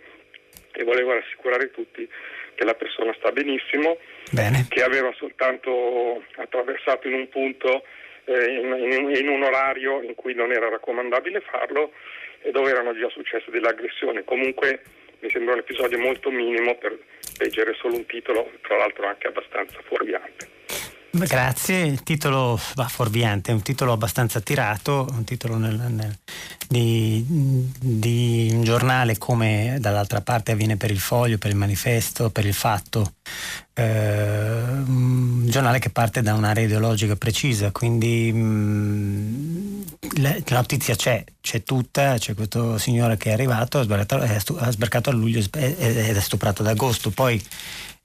[0.73, 2.07] e volevo rassicurare tutti
[2.55, 3.97] che la persona sta benissimo,
[4.29, 4.65] Bene.
[4.69, 7.83] che aveva soltanto attraversato in un punto,
[8.25, 11.91] eh, in, in, in, un orario in cui non era raccomandabile farlo
[12.41, 14.23] e dove erano già successe delle aggressioni.
[14.23, 14.83] Comunque
[15.19, 16.97] mi sembra un episodio molto minimo per
[17.39, 20.49] leggere solo un titolo, tra l'altro anche abbastanza fuorviante.
[21.13, 26.17] Grazie, il titolo va fuorviante, è un titolo abbastanza tirato, un titolo nel, nel,
[26.69, 32.45] di, di, un giornale come dall'altra parte avviene per il foglio, per il manifesto, per
[32.45, 33.15] il fatto,
[33.73, 39.81] eh, un giornale che parte da un'area ideologica precisa, quindi mh, mm,
[40.21, 45.09] la, notizia c'è, c'è tutta, c'è questo signore che è arrivato, ha sbarcato, ha sbarcato
[45.09, 47.43] a luglio ed è stuprato ad agosto, poi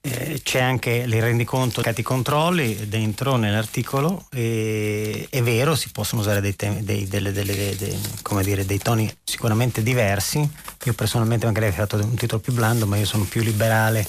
[0.07, 6.41] eh, c'è anche il rendiconto i controlli dentro nell'articolo e, è vero si possono usare
[6.41, 7.99] dei, temi, dei, delle, delle, dei,
[8.43, 10.49] dire, dei, toni sicuramente diversi.
[10.85, 14.07] Io personalmente magari avrei fatto un titolo più blando ma io sono più liberale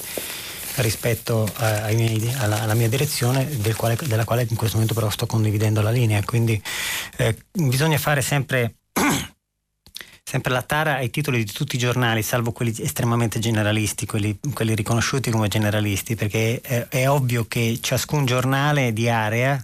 [0.76, 5.10] rispetto a, miei, alla, alla, mia direzione del quale, della quale in questo momento però
[5.10, 6.22] sto condividendo la linea.
[6.24, 6.60] Quindi
[7.16, 8.74] eh, bisogna fare sempre
[10.28, 14.74] Sempre la tara ai titoli di tutti i giornali, salvo quelli estremamente generalisti, quelli, quelli
[14.74, 19.58] riconosciuti come generalisti, perché è, è, ovvio che ciascun giornale di area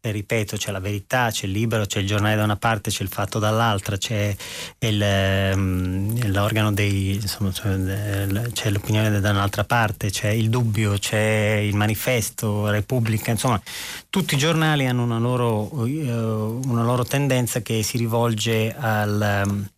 [0.00, 3.04] e ripeto, c'è la verità, c'è il libero, c'è il giornale da una parte, c'è
[3.04, 4.34] il fatto dall'altra, c'è
[4.80, 11.76] il, um, l'organo dei, insomma, c'è l'opinione da un'altra parte, c'è il dubbio, c'è il
[11.76, 13.62] manifesto, Repubblica, insomma,
[14.10, 19.44] tutti i giornali hanno una loro, uh, una loro tendenza che si rivolge al...
[19.46, 19.70] Um,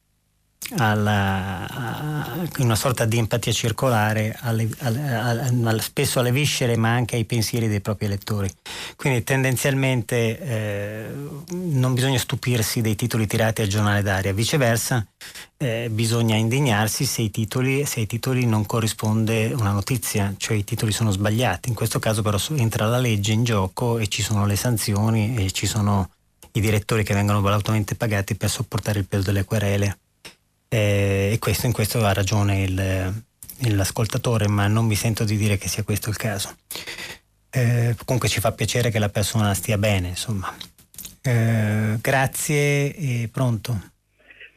[0.77, 7.25] alla, a una sorta di empatia circolare alle, alle, spesso alle viscere ma anche ai
[7.25, 8.51] pensieri dei propri elettori.
[8.97, 11.07] Quindi tendenzialmente eh,
[11.51, 15.07] non bisogna stupirsi dei titoli tirati al giornale d'aria, viceversa
[15.57, 20.93] eh, bisogna indignarsi se, titoli, se ai titoli non corrisponde una notizia, cioè i titoli
[20.93, 21.69] sono sbagliati.
[21.69, 25.51] In questo caso però entra la legge in gioco e ci sono le sanzioni e
[25.51, 26.11] ci sono
[26.53, 29.99] i direttori che vengono volutamente pagati per sopportare il peso delle querele
[30.69, 33.25] eh, e questo, in questo ha ragione il,
[33.75, 36.57] l'ascoltatore, ma non mi sento di dire che sia questo il caso.
[37.51, 40.55] Eh, comunque ci fa piacere che la persona stia bene, insomma.
[41.23, 43.93] Eh, grazie e pronto.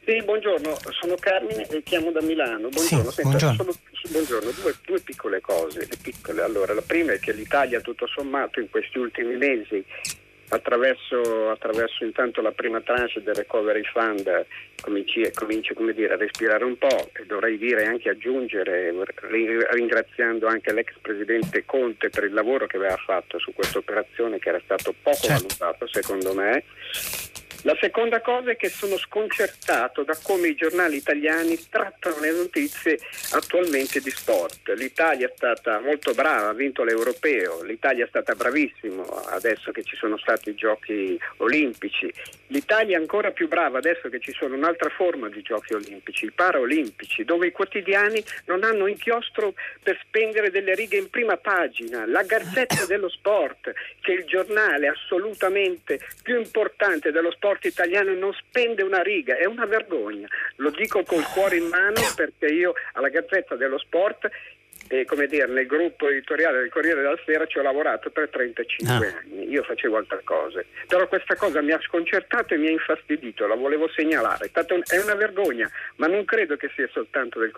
[0.04, 2.68] Sì, buongiorno, sono Carmine e chiamo da Milano.
[2.70, 3.56] Buongiorno, sì, Senta, buongiorno.
[3.56, 3.76] Solo,
[4.08, 4.50] buongiorno.
[4.50, 5.86] Due, due, piccole cose.
[6.00, 6.42] Piccole.
[6.42, 9.84] Allora, la prima è che l'Italia, tutto sommato, in questi ultimi mesi
[10.50, 14.46] attraverso, attraverso, intanto la prima tranche del Recovery Fund
[14.80, 18.92] cominci, cominci dire, a respirare un po' e dovrei dire anche aggiungere,
[19.70, 24.48] ringraziando anche l'ex Presidente Conte per il lavoro che aveva fatto su questa operazione che
[24.48, 25.56] era stato poco certo.
[25.58, 26.64] valutato secondo me
[27.62, 32.98] la seconda cosa è che sono sconcertato da come i giornali italiani trattano le notizie
[33.32, 34.72] attualmente di sport.
[34.76, 39.96] L'Italia è stata molto brava, ha vinto l'europeo, l'Italia è stata bravissima adesso che ci
[39.96, 42.12] sono stati i giochi olimpici,
[42.48, 46.30] l'Italia è ancora più brava adesso che ci sono un'altra forma di giochi olimpici, i
[46.30, 52.06] paraolimpici, dove i quotidiani non hanno inchiostro per spendere delle righe in prima pagina.
[52.06, 58.14] La Gazzetta dello Sport, che è il giornale assolutamente più importante dello sport, sport italiano
[58.14, 60.28] non spende una riga, è una vergogna.
[60.56, 64.30] Lo dico col cuore in mano perché io alla Gazzetta dello Sport
[64.90, 68.88] e come dire, nel gruppo editoriale del Corriere della Sera ci ho lavorato per 35
[68.88, 69.18] ah.
[69.18, 73.46] anni, io facevo altre cose, però questa cosa mi ha sconcertato e mi ha infastidito,
[73.46, 77.52] la volevo segnalare, è una vergogna, ma non credo che sia soltanto del,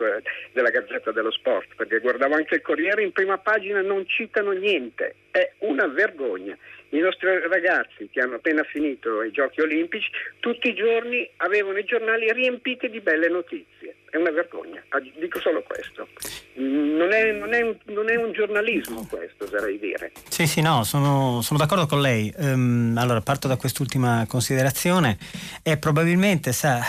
[0.51, 5.15] della Gazzetta dello Sport, perché guardavo anche il Corriere in prima pagina, non citano niente,
[5.31, 6.59] è una vergogna.
[6.93, 10.11] I nostri ragazzi che hanno appena finito i giochi olimpici
[10.41, 13.95] tutti i giorni avevano i giornali riempiti di belle notizie.
[14.11, 16.09] È una vergogna, ah, dico solo questo.
[16.55, 20.11] Non è, non è, un, non è un, giornalismo questo, oserei dire.
[20.29, 22.33] Sì, sì, no, sono, sono d'accordo con lei.
[22.39, 25.17] Um, allora, parto da quest'ultima considerazione
[25.63, 26.81] e probabilmente, sa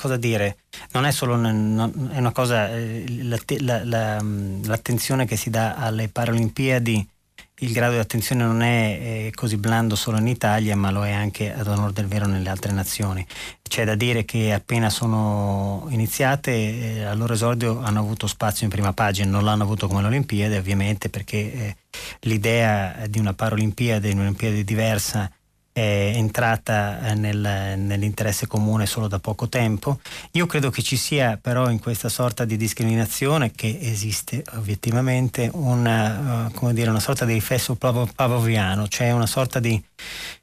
[0.00, 0.56] cosa dire?
[0.92, 3.04] Non è solo una, è una cosa, eh,
[3.60, 4.18] la,
[4.64, 7.09] l'attenzione che si dà alle Paralimpiadi
[7.60, 11.10] il grado di attenzione non è eh, così blando solo in Italia, ma lo è
[11.12, 13.26] anche ad onore del vero nelle altre nazioni.
[13.62, 18.70] C'è da dire che appena sono iniziate, eh, al loro esordio hanno avuto spazio in
[18.70, 21.76] prima pagina, non l'hanno avuto come le Olimpiadi, ovviamente, perché eh,
[22.20, 25.30] l'idea di una Paralimpiade, di un'Olimpiade diversa,
[25.72, 30.00] è entrata eh, nel, nell'interesse comune solo da poco tempo.
[30.32, 36.50] Io credo che ci sia però in questa sorta di discriminazione che esiste obiettivamente una,
[36.52, 39.82] uh, dire, una sorta di riflesso pavloviano, cioè una sorta di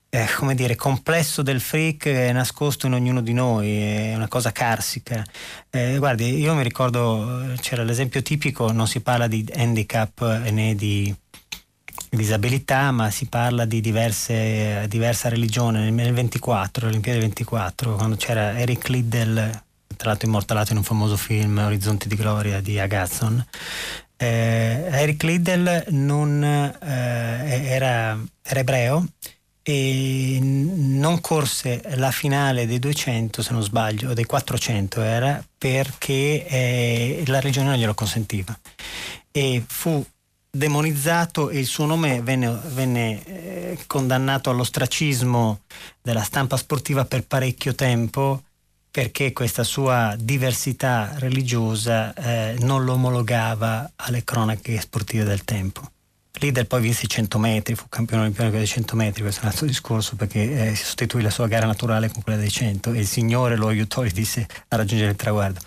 [0.09, 4.51] eh, come dire, complesso del freak è nascosto in ognuno di noi, è una cosa
[4.51, 5.23] carsica.
[5.69, 11.13] Eh, guardi, io mi ricordo, c'era l'esempio tipico, non si parla di handicap né di
[12.09, 15.89] disabilità, ma si parla di diverse, diversa religione.
[15.89, 19.35] Nel 24, Olimpiadi 24, quando c'era Eric Liddell,
[19.95, 23.45] tra l'altro immortalato in un famoso film Orizzonti di Gloria di Agazzon,
[24.17, 29.05] eh, Eric Liddell non, eh, era, era ebreo
[29.61, 37.23] e non corse la finale dei 200 se non sbaglio, dei 400 era perché eh,
[37.27, 38.57] la regione non glielo consentiva
[39.29, 40.03] e fu
[40.49, 45.61] demonizzato e il suo nome venne, venne eh, condannato all'ostracismo
[46.01, 48.43] della stampa sportiva per parecchio tempo
[48.89, 55.91] perché questa sua diversità religiosa eh, non lo omologava alle cronache sportive del tempo.
[56.39, 59.49] Leader poi vinse i 100 metri, fu campione olimpico dei 100 metri, questo è un
[59.49, 62.99] altro discorso perché eh, si sostituì la sua gara naturale con quella dei 100 e
[62.99, 65.59] il Signore lo aiutò e disse a raggiungere il traguardo.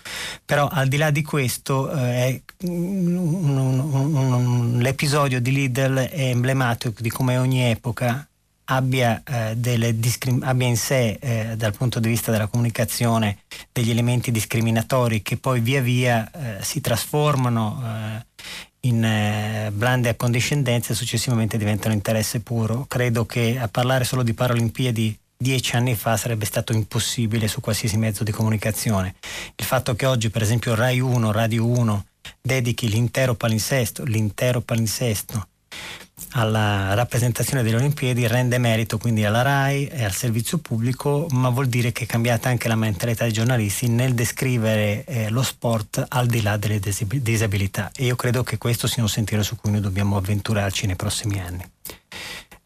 [0.45, 7.01] Però al di là di questo eh, un, un, un, l'episodio di Lidl è emblematico
[7.01, 8.25] di come ogni epoca
[8.65, 13.39] abbia, eh, discrim- abbia in sé eh, dal punto di vista della comunicazione
[13.71, 18.25] degli elementi discriminatori che poi via via eh, si trasformano eh,
[18.81, 22.85] in eh, blande accondiscendenze successivamente diventano interesse puro.
[22.87, 27.97] Credo che a parlare solo di Paralimpiadi dieci anni fa sarebbe stato impossibile su qualsiasi
[27.97, 29.15] mezzo di comunicazione.
[29.55, 32.05] Il fatto che oggi per esempio Rai 1, Radio 1
[32.41, 35.47] dedichi l'intero palinsesto, l'intero palinsesto
[36.31, 41.67] alla rappresentazione delle Olimpiadi rende merito quindi alla RAI e al servizio pubblico, ma vuol
[41.67, 46.27] dire che è cambiata anche la mentalità dei giornalisti nel descrivere eh, lo sport al
[46.27, 49.81] di là delle disabilità e io credo che questo sia un sentiero su cui noi
[49.81, 51.63] dobbiamo avventurarci nei prossimi anni.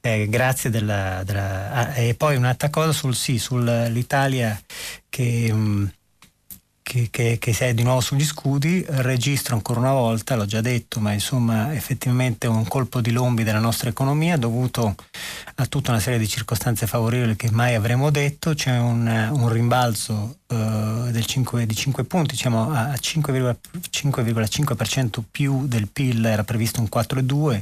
[0.01, 4.59] Eh, grazie della, della ah, e poi un'altra cosa sul sì, sull'Italia
[5.09, 5.51] che...
[5.51, 5.85] Mh, mm,
[6.85, 10.99] che, che, che sei di nuovo sugli scudi, registro ancora una volta, l'ho già detto,
[10.99, 14.93] ma insomma effettivamente un colpo di lombi della nostra economia dovuto
[15.55, 20.37] a tutta una serie di circostanze favorevoli che mai avremmo detto, c'è un, un rimbalzo
[20.45, 27.61] uh, 5, di 5 punti, diciamo a 5,5% più del PIL, era previsto un 4,2%,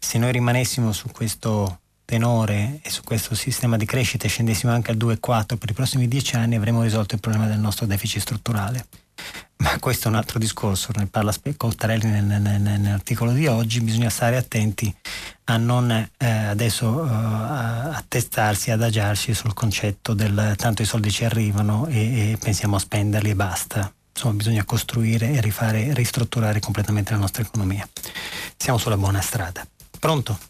[0.00, 1.78] se noi rimanessimo su questo
[2.08, 6.36] tenore e su questo sistema di crescita scendessimo anche al 2,4 per i prossimi dieci
[6.36, 8.86] anni avremo risolto il problema del nostro deficit strutturale.
[9.56, 14.08] Ma questo è un altro discorso, ne parla Cottarelli nel, nel, nell'articolo di oggi, bisogna
[14.08, 14.94] stare attenti
[15.44, 21.86] a non eh, adesso eh, attestarsi, adagiarsi sul concetto del tanto i soldi ci arrivano
[21.88, 23.92] e, e pensiamo a spenderli e basta.
[24.14, 27.86] Insomma, bisogna costruire e rifare, ristrutturare completamente la nostra economia.
[28.56, 29.66] Siamo sulla buona strada.
[29.98, 30.47] Pronto?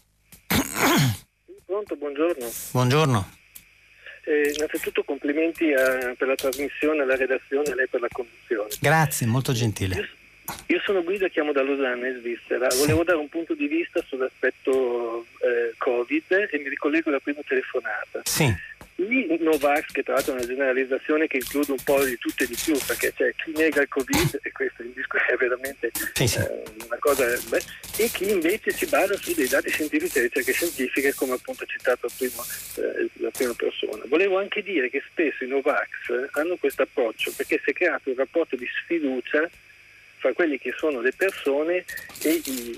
[1.79, 2.51] Pronto, buongiorno.
[2.71, 3.29] Buongiorno.
[4.25, 8.69] Eh, innanzitutto complimenti a, per la trasmissione, alla redazione e a lei per la conduzione.
[8.81, 10.09] Grazie, molto gentile.
[10.67, 12.67] Io, sono Guida, chiamo da Losanna in Svizzera.
[12.75, 18.21] Volevo dare un punto di vista sull'aspetto eh, Covid e mi ricollego alla prima telefonata.
[18.23, 18.53] Sì.
[18.95, 22.47] I Novax, che tra l'altro è una generalizzazione che include un po' di tutto e
[22.47, 26.39] di più, perché c'è chi nega il Covid, e questo è veramente sì, sì.
[26.39, 27.63] Eh, una cosa, beh,
[27.97, 31.67] e chi invece si basa su dei dati scientifici e ricerche scientifiche, come appunto ha
[31.67, 32.43] citato prima,
[32.75, 34.03] eh, la prima persona.
[34.07, 38.15] Volevo anche dire che spesso i Novax hanno questo approccio perché si è creato un
[38.15, 39.49] rapporto di sfiducia
[40.19, 41.85] fra quelli che sono le persone
[42.21, 42.75] e i,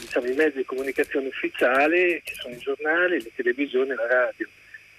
[0.00, 4.48] diciamo, i mezzi di comunicazione ufficiali, che sono i giornali, le televisioni e la radio.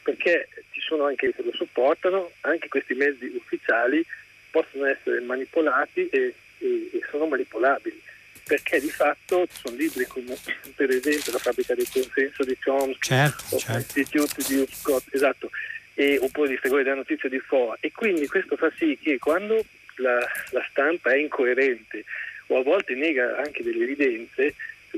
[0.03, 4.05] Perché ci sono anche che lo supportano, anche questi mezzi ufficiali
[4.51, 8.01] possono essere manipolati e, e, e sono manipolabili.
[8.43, 10.37] Perché di fatto ci sono libri come
[10.75, 13.93] per esempio la fabbrica del consenso di Chomsky certo, o certo.
[13.95, 15.49] l'Istituto di Scott, esatto,
[15.95, 17.77] e, oppure di Fregore della notizia di FOA.
[17.79, 19.65] E quindi questo fa sì che quando
[19.95, 20.19] la,
[20.51, 22.03] la stampa è incoerente
[22.47, 24.53] o a volte nega anche delle evidenze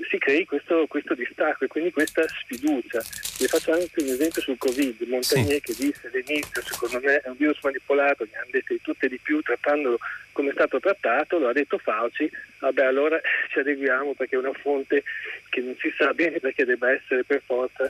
[0.10, 3.02] si crei questo, questo, distacco e quindi questa sfiducia.
[3.40, 5.02] Vi faccio anche un esempio sul Covid.
[5.08, 5.62] Montagnier sì.
[5.62, 9.10] che disse all'inizio, secondo me è un virus manipolato, ne hanno dette di tutte e
[9.10, 9.98] di più, trattandolo
[10.32, 12.30] come è stato trattato, lo ha detto Fauci,
[12.60, 13.20] vabbè allora
[13.52, 15.04] ci adeguiamo perché è una fonte
[15.50, 17.90] che non si sa bene perché debba essere per forza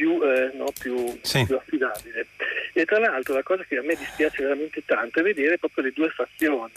[0.00, 1.44] più, eh, no, più, sì.
[1.44, 2.26] più, affidabile.
[2.72, 5.92] E tra l'altro la cosa che a me dispiace veramente tanto è vedere proprio le
[5.92, 6.72] due fazioni.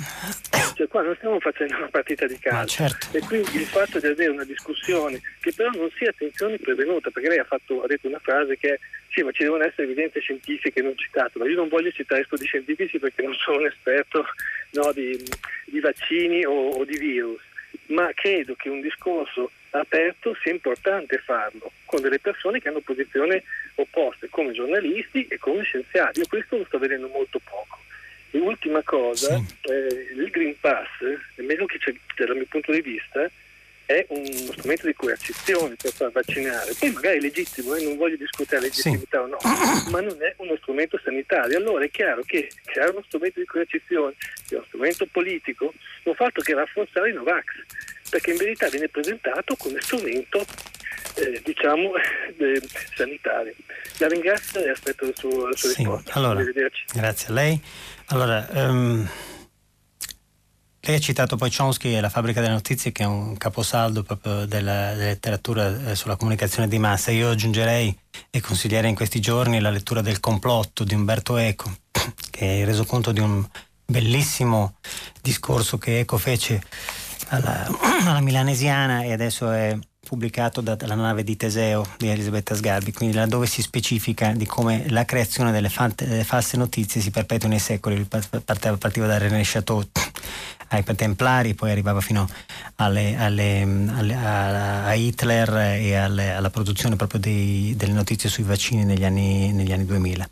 [0.76, 3.16] Cioè qua non stiamo facendo una partita di calcio certo.
[3.16, 7.30] e quindi il fatto di avere una discussione che però non sia attenzione prevenuta, perché
[7.30, 10.20] lei ha, fatto, ha detto una frase che è sì, ma ci devono essere evidenze
[10.20, 14.26] scientifiche non citate, ma io non voglio citare studi scientifici perché non sono un esperto
[14.72, 15.24] no, di,
[15.66, 17.40] di, vaccini o, o di virus,
[17.88, 23.42] ma credo che un discorso aperto sia importante farlo con delle persone che hanno posizioni
[23.76, 26.20] opposte come giornalisti e come scienziati.
[26.20, 27.80] Io questo lo sto vedendo molto poco.
[28.32, 29.72] E ultima cosa, sì.
[29.72, 30.88] eh, il Green Pass,
[31.38, 31.94] almeno che c'è
[32.26, 33.30] dal mio punto di vista,
[33.86, 36.74] è uno strumento di coercizione per far vaccinare.
[36.80, 39.24] Poi magari è legittimo, eh, non voglio discutere la legittimità sì.
[39.24, 39.38] o no,
[39.92, 41.58] ma non è uno strumento sanitario.
[41.58, 44.16] Allora è chiaro che creare uno strumento di coercizione
[44.50, 47.46] è uno strumento politico non fa altro che rafforzare i Novax
[48.14, 50.46] perché in verità viene presentato come strumento
[51.16, 51.94] eh, diciamo
[52.38, 52.62] eh,
[52.96, 53.56] sanitario.
[53.98, 56.14] La ringrazio e aspetto la sua, la sua sì, risposta.
[56.14, 56.44] Allora,
[56.94, 57.60] grazie a lei.
[58.08, 59.10] Allora, um,
[60.82, 64.46] lei ha citato poi Chomsky e la fabbrica delle notizie che è un caposaldo proprio
[64.46, 67.10] della, della letteratura eh, sulla comunicazione di massa.
[67.10, 67.98] Io aggiungerei
[68.30, 71.72] e consiglierei in questi giorni la lettura del complotto di Umberto Eco,
[72.30, 73.44] che è reso conto di un
[73.86, 74.76] bellissimo
[75.22, 76.62] discorso che Eco fece
[77.34, 77.68] alla,
[78.06, 83.48] alla milanesiana e adesso è pubblicato dalla nave di Teseo di Elisabetta Sgarbi, quindi laddove
[83.48, 88.06] si specifica di come la creazione delle, fante, delle false notizie si perpetua nei secoli,
[88.06, 89.84] partiva, da René Chateau
[90.76, 92.28] ai templari, poi arrivava fino
[92.76, 98.84] alle, alle, alle, a, a, Hitler e alla produzione proprio dei, delle notizie sui vaccini
[98.84, 100.30] negli anni, negli anni 2000.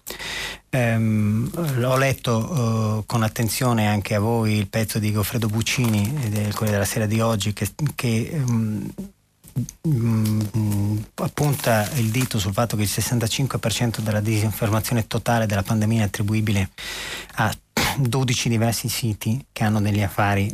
[0.73, 1.51] Um,
[1.83, 6.71] ho letto uh, con attenzione anche a voi il pezzo di Goffredo Buccini del Corriere
[6.71, 8.89] della Sera di oggi che, che um,
[11.15, 16.69] appunta il dito sul fatto che il 65% della disinformazione totale della pandemia è attribuibile
[17.35, 17.53] a
[17.97, 20.53] 12 diversi siti che hanno degli affari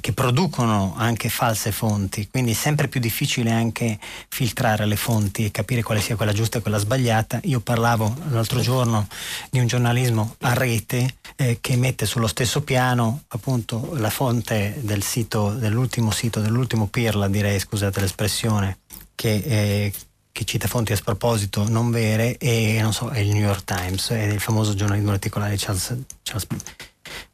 [0.00, 3.98] che producono anche false fonti, quindi è sempre più difficile anche
[4.28, 7.40] filtrare le fonti e capire quale sia quella giusta e quella sbagliata.
[7.44, 9.06] Io parlavo l'altro giorno
[9.50, 15.02] di un giornalismo a rete eh, che mette sullo stesso piano appunto la fonte del
[15.02, 18.78] sito, dell'ultimo sito, dell'ultimo pirla direi, scusate l'espressione,
[19.14, 19.92] che, eh,
[20.36, 24.10] che cita fonti a sproposito non vere e non so, è il New York Times,
[24.10, 26.46] è il famoso giornalismo articolare Charles, Charles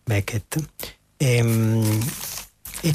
[0.05, 0.57] Beckett.
[1.17, 2.01] E, ehm,
[2.81, 2.95] e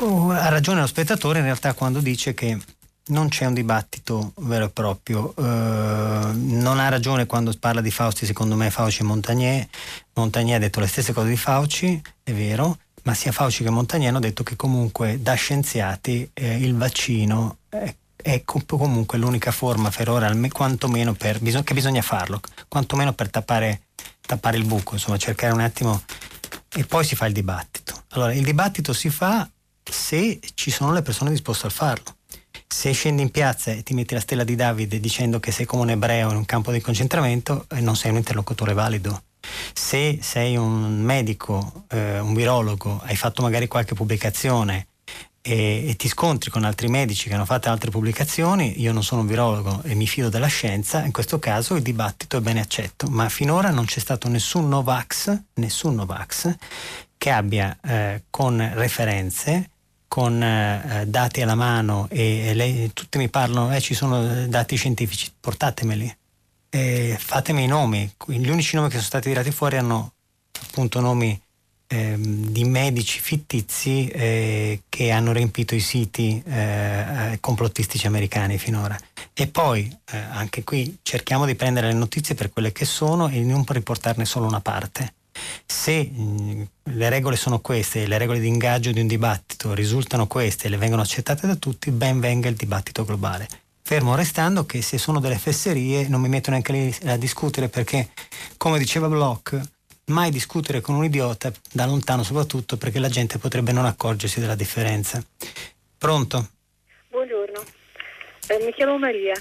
[0.00, 2.58] oh, ha ragione lo spettatore in realtà quando dice che
[3.06, 5.32] non c'è un dibattito vero e proprio.
[5.36, 9.68] Uh, non ha ragione quando parla di Fauci, secondo me Fauci e Montagnier.
[10.14, 14.10] Montagnier ha detto le stesse cose di Fauci, è vero, ma sia Fauci che Montagnier
[14.10, 17.94] hanno detto che comunque da scienziati eh, il vaccino è,
[18.26, 23.82] è, comunque l'unica forma per ora, quantomeno per, che bisogna farlo, quantomeno per tappare,
[24.20, 26.02] tappare il buco, insomma cercare un attimo
[26.74, 28.02] e poi si fa il dibattito.
[28.10, 29.48] Allora, il dibattito si fa
[29.80, 32.16] se ci sono le persone disposte a farlo.
[32.66, 35.82] Se scendi in piazza e ti metti la stella di Davide dicendo che sei come
[35.82, 39.22] un ebreo in un campo di concentramento, eh, non sei un interlocutore valido.
[39.72, 44.88] Se sei un medico, eh, un virologo, hai fatto magari qualche pubblicazione
[45.46, 49.20] e, e, ti scontri con altri medici che hanno fatto altre pubblicazioni, io non sono
[49.20, 53.06] un virologo e mi fido della scienza, in questo caso il dibattito è bene accetto,
[53.08, 56.52] ma finora non c'è stato nessun Novax, nessun Novax
[57.16, 59.70] che abbia eh, con referenze,
[60.08, 64.74] con eh, dati alla mano e, e lei, tutti mi parlano, eh, ci sono dati
[64.74, 66.16] scientifici, portatemeli,
[67.16, 70.12] fatemi i nomi, gli unici nomi che sono stati tirati fuori hanno
[70.60, 71.40] appunto nomi
[71.88, 78.98] Ehm, di medici fittizi eh, che hanno riempito i siti eh, eh, complottistici americani finora.
[79.32, 83.38] E poi eh, anche qui cerchiamo di prendere le notizie per quelle che sono e
[83.40, 85.14] non riportarne solo una parte.
[85.64, 90.66] Se mh, le regole sono queste, le regole di ingaggio di un dibattito risultano queste
[90.66, 93.46] e le vengono accettate da tutti, ben venga il dibattito globale.
[93.82, 98.08] Fermo restando che se sono delle fesserie non mi metto neanche lì a discutere perché,
[98.56, 99.60] come diceva Bloch,
[100.06, 104.54] mai discutere con un idiota, da lontano soprattutto, perché la gente potrebbe non accorgersi della
[104.54, 105.22] differenza.
[105.98, 106.48] Pronto?
[107.08, 107.60] Buongiorno,
[108.48, 109.34] eh, mi chiamo Maria.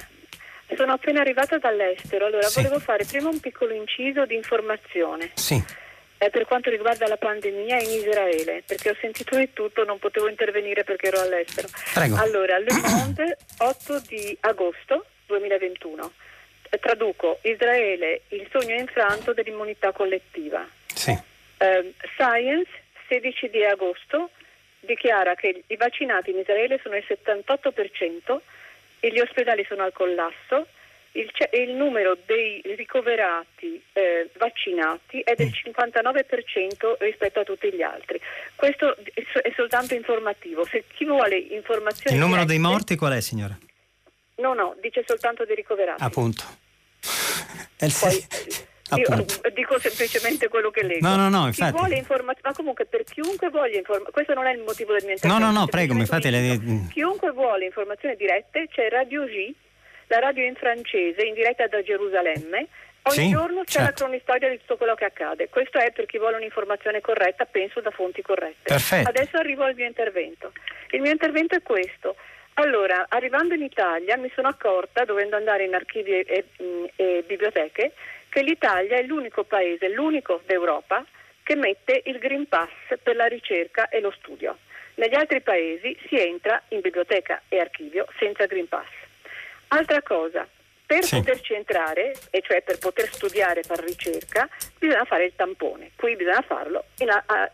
[0.76, 2.62] Sono appena arrivata dall'estero, allora sì.
[2.62, 5.32] volevo fare prima un piccolo inciso di informazione.
[5.36, 5.64] Sì.
[6.18, 10.28] Eh, per quanto riguarda la pandemia in Israele, perché ho sentito di tutto, non potevo
[10.28, 11.68] intervenire perché ero all'estero.
[11.94, 12.16] Prego.
[12.16, 16.12] Allora, Le Monde, 8 di agosto 2021
[16.80, 20.68] traduco, Israele, il sogno infranto dell'immunità collettiva.
[20.88, 21.12] Sì.
[21.58, 22.70] Eh, Science,
[23.08, 24.30] 16 di agosto,
[24.86, 28.40] dichiara che i vaccinati in Israele sono il 78%
[29.00, 30.68] e gli ospedali sono al collasso.
[31.12, 36.94] Il, il numero dei ricoverati eh, vaccinati è del 59% mm.
[37.00, 38.20] rispetto a tutti gli altri.
[38.54, 40.66] Questo è soltanto informativo.
[40.66, 42.18] Se chi vuole informazioni.
[42.18, 43.58] Il numero dirette, dei morti qual è, signora?
[44.38, 46.04] No, no, dice soltanto dei ricoverati.
[46.04, 46.44] Appunto.
[47.78, 48.28] Poi,
[49.00, 51.08] io dico semplicemente quello che leggo.
[51.08, 51.72] No, no, no, infatti.
[51.72, 55.04] Chi vuole informazioni, ma comunque per chiunque voglia informazioni, questo non è il motivo del
[55.04, 55.44] mio intervento.
[55.44, 56.60] No, no, no, prego, mi fate le...
[56.92, 59.54] Chiunque vuole informazioni dirette, c'è Radio G,
[60.08, 62.68] la radio in francese, in diretta da Gerusalemme.
[63.08, 63.86] Ogni sì, giorno c'è certo.
[63.86, 65.50] la cronistoria di tutto quello che accade.
[65.50, 68.64] Questo è per chi vuole un'informazione corretta, penso da fonti corrette.
[68.64, 69.10] Perfetto.
[69.10, 70.52] Adesso arrivo al mio intervento.
[70.90, 72.16] Il mio intervento è questo.
[72.58, 77.24] Allora, arrivando in Italia mi sono accorta, dovendo andare in archivi e, e, mm, e
[77.28, 77.92] biblioteche,
[78.30, 81.06] che l'Italia è l'unico paese, l'unico d'Europa,
[81.44, 82.70] che mette il Green Pass
[83.04, 84.58] per la ricerca e lo studio.
[84.96, 88.88] Negli altri paesi si entra in biblioteca e archivio senza Green Pass.
[89.68, 90.48] Altra cosa,
[90.86, 91.18] per sì.
[91.18, 94.48] poterci entrare, e cioè per poter studiare, fare ricerca,
[94.78, 95.92] bisogna fare il tampone.
[95.96, 97.52] Qui bisogna farlo, a, a,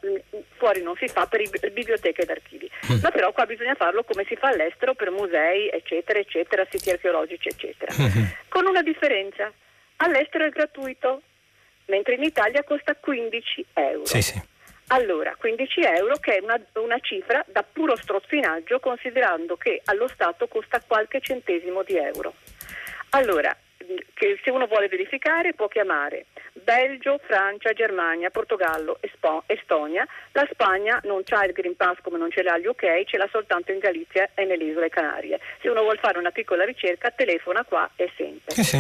[0.58, 2.70] fuori non si fa per i, biblioteche ed archivi.
[2.91, 2.99] Mm.
[3.02, 7.48] Ma però qua bisogna farlo come si fa all'estero per musei, eccetera, eccetera, siti archeologici,
[7.48, 7.94] eccetera.
[7.98, 8.26] Mm-hmm.
[8.49, 9.52] Con una differenza.
[9.98, 11.22] All'estero è gratuito,
[11.86, 14.06] mentre in Italia costa 15 euro.
[14.06, 14.49] Sì, sì.
[14.88, 20.48] Allora, 15 euro che è una, una, cifra da puro strozzinaggio considerando che allo Stato
[20.48, 22.34] costa qualche centesimo di euro.
[23.13, 23.55] Allora,
[24.13, 28.99] che se uno vuole verificare può chiamare Belgio, Francia, Germania, Portogallo,
[29.47, 30.05] Estonia.
[30.31, 33.27] La Spagna non ha il Green Pass come non ce l'ha gli UK, ce l'ha
[33.31, 35.39] soltanto in Galizia e nelle isole Canarie.
[35.61, 38.59] Se uno vuole fare una piccola ricerca telefona qua e sente.
[38.59, 38.77] Eh sì.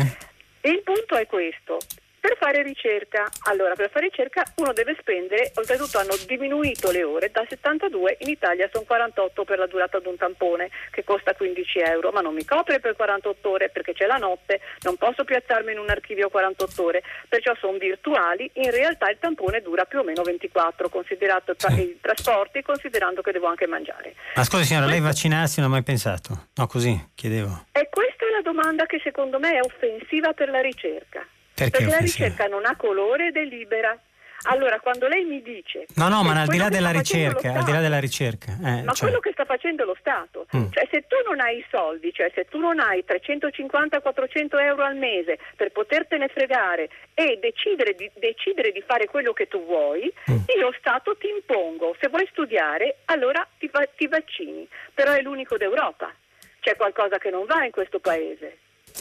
[0.61, 1.77] Il punto è questo,
[2.21, 7.31] per fare ricerca, allora per fare ricerca uno deve spendere, oltretutto hanno diminuito le ore,
[7.31, 11.79] da 72 in Italia sono 48 per la durata di un tampone che costa 15
[11.79, 15.71] euro, ma non mi copre per 48 ore perché c'è la notte, non posso piazzarmi
[15.71, 20.03] in un archivio 48 ore, perciò sono virtuali, in realtà il tampone dura più o
[20.03, 21.73] meno 24, considerato sì.
[21.73, 24.13] i trasporti, considerando che devo anche mangiare.
[24.35, 25.01] Ma scusi signora, Questo...
[25.01, 26.49] lei vaccinarsi non ha mai pensato?
[26.53, 27.65] No, così chiedevo.
[27.71, 31.25] E questa è la domanda che secondo me è offensiva per la ricerca.
[31.69, 33.97] Perché, Perché la ricerca non ha colore ed è libera.
[34.45, 35.85] Allora, quando lei mi dice...
[35.95, 38.53] No, no, ma al di là della ricerca, al di là della ricerca...
[38.53, 39.07] Eh, ma cioè...
[39.07, 40.71] quello che sta facendo lo Stato, mm.
[40.71, 44.95] cioè se tu non hai i soldi, cioè se tu non hai 350-400 euro al
[44.95, 50.37] mese per potertene fregare e decidere di, decidere di fare quello che tu vuoi, mm.
[50.57, 56.11] io Stato ti impongo, se vuoi studiare, allora ti, ti vaccini, però è l'unico d'Europa.
[56.59, 58.57] C'è qualcosa che non va in questo paese.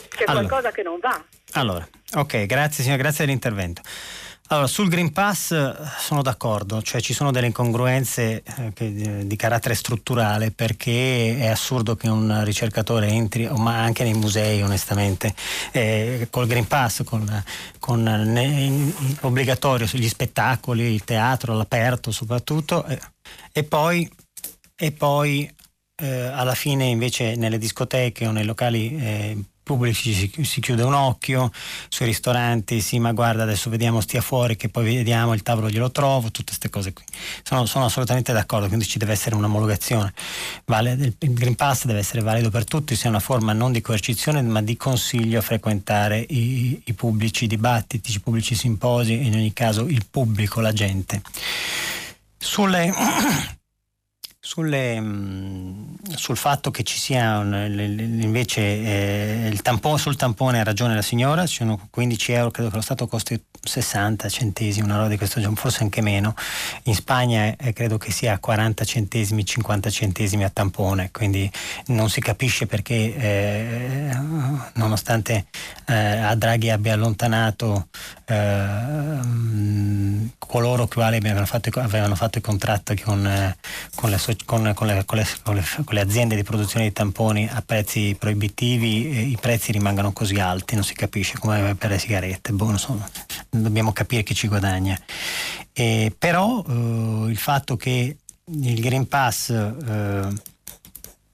[0.08, 1.22] C'è allora, qualcosa che non va.
[1.52, 3.82] Allora, ok, grazie signora, grazie dell'intervento.
[4.52, 9.36] Allora, sul Green Pass eh, sono d'accordo, cioè ci sono delle incongruenze eh, eh, di
[9.36, 15.32] carattere strutturale perché è assurdo che un ricercatore entri, ma anche nei musei onestamente,
[15.70, 17.44] eh, col Green Pass, con,
[17.78, 22.98] con ne, in, obbligatorio sugli spettacoli, il teatro, all'aperto soprattutto, eh,
[23.52, 24.10] e poi,
[24.74, 25.48] e poi
[25.94, 31.52] eh, alla fine invece nelle discoteche o nei locali pubblici si, si, chiude un occhio,
[31.88, 35.92] sui ristoranti sì ma guarda adesso vediamo stia fuori che poi vediamo il tavolo glielo
[35.92, 37.04] trovo, tutte queste cose qui.
[37.44, 40.12] Sono, sono assolutamente d'accordo, quindi ci deve essere un'omologazione.
[40.64, 44.42] Vale, il Green Pass deve essere valido per tutti, sia una forma non di coercizione
[44.42, 49.52] ma di consiglio a frequentare i, i pubblici dibattiti, i pubblici simposi e in ogni
[49.52, 51.22] caso il pubblico, la gente.
[52.36, 52.92] Sulle
[54.42, 57.52] sulle, mm, sul fatto che ci sia un,
[58.22, 62.70] invece eh, il tampone, sul tampone ha ragione la signora, ci sono 15 euro, credo
[62.70, 66.34] che lo Stato costi 60 centesimi, una roba di questo genere, forse anche meno.
[66.84, 71.50] In Spagna eh, credo che sia 40 centesimi, 50 centesimi a tampone, quindi
[71.88, 74.16] non si capisce perché eh,
[74.74, 75.46] nonostante
[75.86, 77.88] eh, a Draghi abbia allontanato
[78.24, 79.18] eh,
[80.38, 83.56] coloro che avevano fatto, avevano fatto i contratti con, eh,
[83.94, 87.62] con le con, con, le, con, le, con, le, aziende di produzione di tamponi a
[87.64, 92.76] prezzi proibitivi i prezzi rimangono così alti, non si capisce come per le sigarette, boh,
[92.76, 93.00] so,
[93.48, 94.98] dobbiamo capire chi ci guadagna.
[95.72, 100.28] E, però eh, il fatto che il Green Pass eh,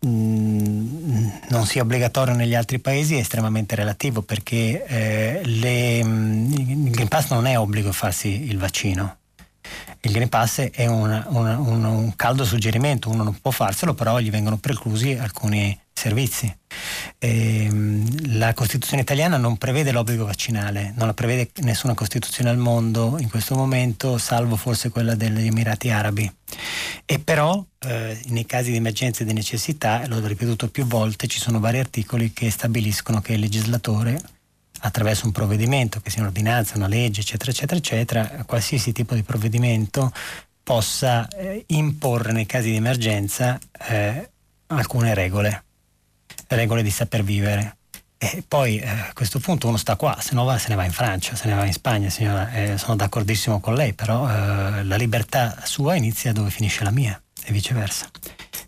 [0.00, 7.30] non sia obbligatorio negli altri paesi è estremamente relativo perché eh, le, il Green Pass
[7.30, 9.16] non è obbligo farsi il vaccino
[10.06, 14.18] il Green Pass è una, una, un, un, caldo suggerimento, uno non può farselo, però
[14.20, 16.54] gli vengono preclusi alcuni servizi.
[17.18, 22.56] E, ehm, la Costituzione italiana non prevede l'obbligo vaccinale, non la prevede nessuna Costituzione al
[22.56, 26.32] mondo in questo momento, salvo forse quella degli Emirati Arabi.
[27.04, 31.40] E però eh, nei casi di emergenza e di necessità, l'ho ripetuto più volte, ci
[31.40, 34.20] sono vari articoli che stabiliscono che il legislatore
[34.80, 40.12] attraverso un provvedimento, che sia un'ordinanza, una legge, eccetera, eccetera, eccetera, qualsiasi tipo di provvedimento
[40.62, 43.58] possa eh, imporre nei casi di emergenza
[43.88, 44.30] eh,
[44.66, 45.64] alcune regole,
[46.48, 47.76] regole di saper vivere.
[48.18, 50.84] E poi eh, a questo punto uno sta qua, se no va, se ne va
[50.84, 54.82] in Francia, se ne va in Spagna, signora, eh, sono d'accordissimo con lei, però eh,
[54.82, 58.08] la libertà sua inizia dove finisce la mia e viceversa.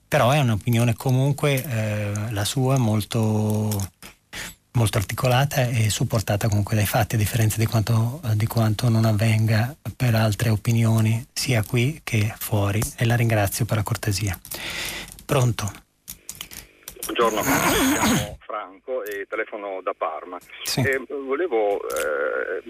[0.07, 3.91] Però è un'opinione comunque eh, la sua molto
[4.73, 9.75] molto articolata e supportata comunque dai fatti, a differenza di quanto, di quanto, non avvenga
[9.97, 12.81] per altre opinioni, sia qui che fuori.
[12.97, 14.39] E la ringrazio per la cortesia.
[15.25, 15.87] Pronto?
[17.05, 20.39] Buongiorno, sono Franco e telefono da Parma.
[20.63, 20.81] Sì.
[20.81, 22.63] Eh, volevo eh,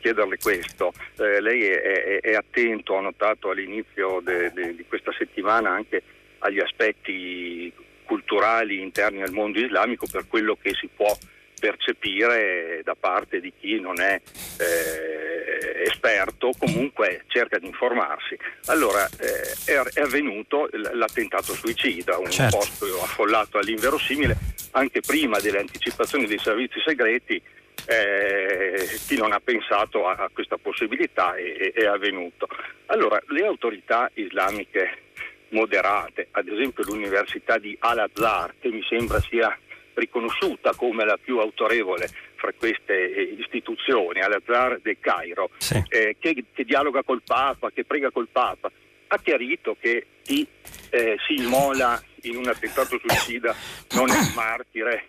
[0.00, 5.12] chiederle questo, eh, lei è, è, è, attento, ho notato all'inizio de, de, di questa
[5.16, 6.02] settimana anche
[6.40, 7.72] agli aspetti
[8.10, 11.16] culturali interni al mondo islamico per quello che si può
[11.60, 14.20] percepire da parte di chi non è
[14.58, 18.36] eh, esperto, comunque cerca di informarsi.
[18.66, 22.56] Allora eh, è, è, avvenuto l'attentato suicida, un certo.
[22.56, 24.36] posto affollato all'inverosimile,
[24.72, 27.40] anche prima delle anticipazioni dei servizi segreti.
[27.86, 32.48] Eh, chi non ha pensato a, a questa possibilità è, è avvenuto.
[32.86, 35.09] Allora, le autorità islamiche
[35.50, 39.56] moderate, ad esempio l'Università di Al-Azhar, che mi sembra sia
[39.94, 42.94] riconosciuta come la più autorevole fra queste
[43.38, 45.82] istituzioni, Al-Azhar del Cairo, sì.
[45.88, 48.70] eh, che, che, dialoga col Papa, che prega col Papa,
[49.08, 50.46] ha chiarito che chi
[50.90, 53.54] eh, si immola in un attentato suicida
[53.94, 55.04] non è un martire,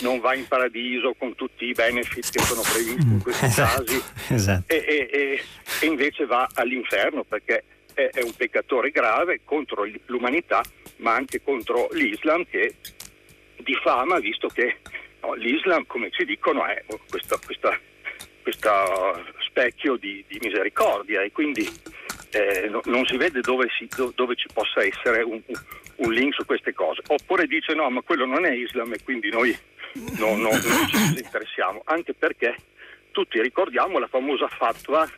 [0.00, 4.02] non va in paradiso con tutti i benefit che sono previsti in questi esatto, casi
[4.28, 4.72] esatto.
[4.72, 5.42] E, e,
[5.80, 7.64] e, invece va all'inferno perché
[7.94, 10.62] è, è un peccatore grave contro l'umanità
[10.96, 12.74] ma anche contro l'Islam che
[13.56, 14.78] diffama visto che
[15.20, 17.38] no, l'Islam come ci dicono è questo
[19.52, 21.68] specchio di, di, misericordia e quindi
[22.30, 25.40] eh, no, non si vede dove, si, dove, ci possa essere un,
[25.96, 27.02] un, link su queste cose.
[27.06, 29.56] Oppure dice no ma quello non è Islam e quindi noi
[30.18, 30.52] no, non
[30.88, 32.56] ci interessiamo anche perché
[33.10, 35.08] tutti ricordiamo la famosa fatwa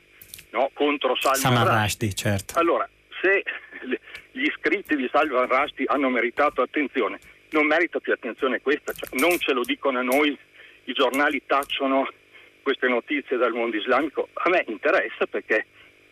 [0.72, 2.58] contro Salman, Salman Rushdie certo.
[2.58, 2.88] allora
[3.20, 3.42] se
[4.32, 7.18] gli iscritti di Salman Rushdie hanno meritato attenzione,
[7.50, 10.36] non merita più attenzione questa, cioè, non ce lo dicono a noi,
[10.84, 12.06] i giornali tacciono
[12.62, 15.66] queste notizie dal mondo islamico, a me interessa perché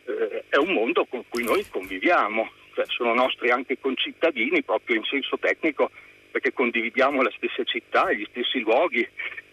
[0.04, 5.04] eh, è un mondo con cui noi conviviamo, cioè, sono nostri anche concittadini proprio in
[5.04, 5.90] senso tecnico
[6.30, 9.06] perché condividiamo la stessa città, gli stessi luoghi,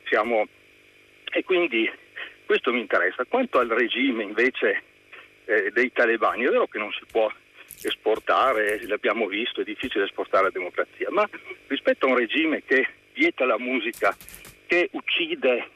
[0.06, 0.48] siamo...
[1.32, 1.90] e quindi
[2.50, 3.26] questo mi interessa.
[3.26, 4.82] Quanto al regime invece
[5.46, 7.32] eh, dei talebani, è vero che non si può
[7.84, 11.30] esportare, l'abbiamo visto, è difficile esportare la democrazia, ma
[11.68, 14.18] rispetto a un regime che vieta la musica,
[14.66, 15.70] che uccide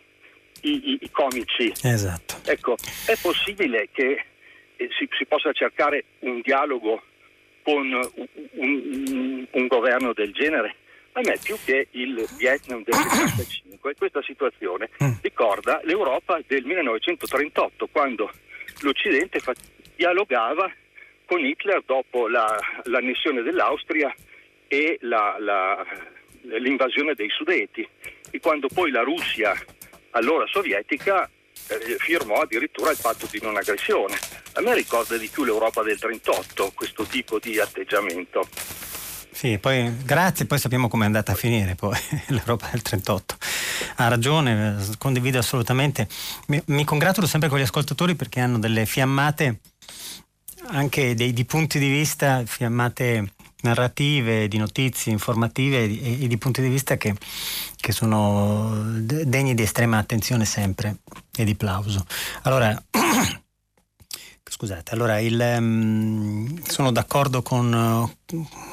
[0.61, 2.37] i, i, i comici, esatto.
[2.49, 2.75] ecco,
[3.05, 4.25] è possibile che
[4.75, 7.03] eh, si, si, possa cercare un dialogo
[7.61, 8.09] con un,
[8.53, 10.77] un, un, governo del genere?
[11.15, 15.11] A me più che il Vietnam del 1975 questa situazione mm.
[15.21, 18.31] ricorda l'Europa del 1938 quando
[18.81, 19.39] l'Occidente
[19.95, 20.71] dialogava
[21.25, 24.13] con Hitler dopo la, l'annessione dell'Austria
[24.67, 25.85] e la, la,
[26.41, 27.87] l'invasione dei Sudeti
[28.31, 29.53] e quando poi la Russia,
[30.11, 31.29] allora sovietica,
[31.69, 34.17] eh, firmò addirittura il patto di non aggressione.
[34.53, 38.47] A me ricorda di più l'Europa del 38 questo tipo di atteggiamento.
[39.33, 41.97] Sì, poi grazie, poi sappiamo come è andata a finire poi
[42.29, 43.37] l'Europa del 38.
[43.95, 46.07] Ha ragione, condivido assolutamente.
[46.47, 49.59] Mi, mi congratulo sempre con gli ascoltatori perché hanno delle fiammate
[50.67, 53.33] anche dei, di punti di vista, fiammate
[53.63, 57.15] narrative, di notizie informative e, e di punti di vista che,
[57.75, 60.97] che, sono degni di estrema attenzione sempre
[61.35, 62.05] e di plauso.
[62.43, 62.81] Allora,
[64.47, 68.13] scusate, allora il, um, sono d'accordo con,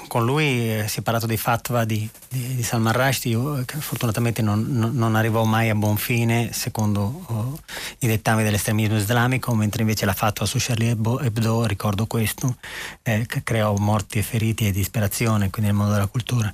[0.06, 4.42] con lui, eh, si è parlato dei fatwa di, di, di Salman Rushdie, che fortunatamente
[4.42, 4.64] non,
[4.94, 7.58] non, arrivò mai a buon fine secondo oh,
[7.98, 12.56] i dettami dell'estremismo islamico, mentre invece la fatwa su Charlie Hebdo, ricordo questo,
[13.02, 16.52] eh, creò morti e feriti e disperazione, quindi nel mondo della cultura.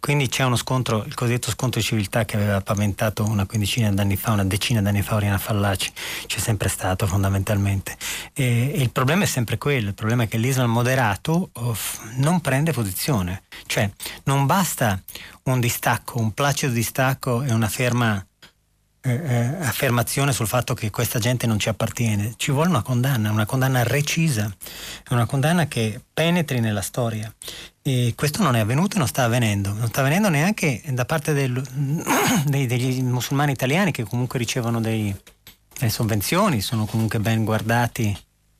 [0.00, 4.16] Quindi c'è uno scontro, il cosiddetto scontro di civiltà che aveva paventato una quindicina d'anni
[4.16, 5.92] fa, una decina d'anni fa Oriana Fallaci,
[6.26, 7.96] c'è sempre stato fondamentalmente.
[8.32, 11.76] E, e il problema è sempre quello, il problema è che l'Islam moderato oh,
[12.16, 13.42] non prende posizione.
[13.66, 13.90] Cioè
[14.24, 14.98] non basta
[15.44, 18.24] un distacco, un placido distacco e una ferma
[19.02, 23.30] eh, eh, affermazione sul fatto che questa gente non ci appartiene, ci vuole una condanna,
[23.30, 24.50] una condanna recisa,
[25.10, 27.30] una condanna che penetri nella storia.
[27.82, 31.34] E questo non è avvenuto e non sta avvenendo, non sta avvenendo neanche da parte
[31.34, 31.52] del,
[32.46, 35.14] dei, degli musulmani italiani che comunque ricevono dei,
[35.78, 38.16] delle sovvenzioni, sono comunque ben guardati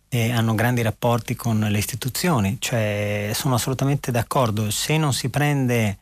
[0.08, 5.98] e hanno grandi rapporti con le istituzioni, cioè sono assolutamente d'accordo, se non si prende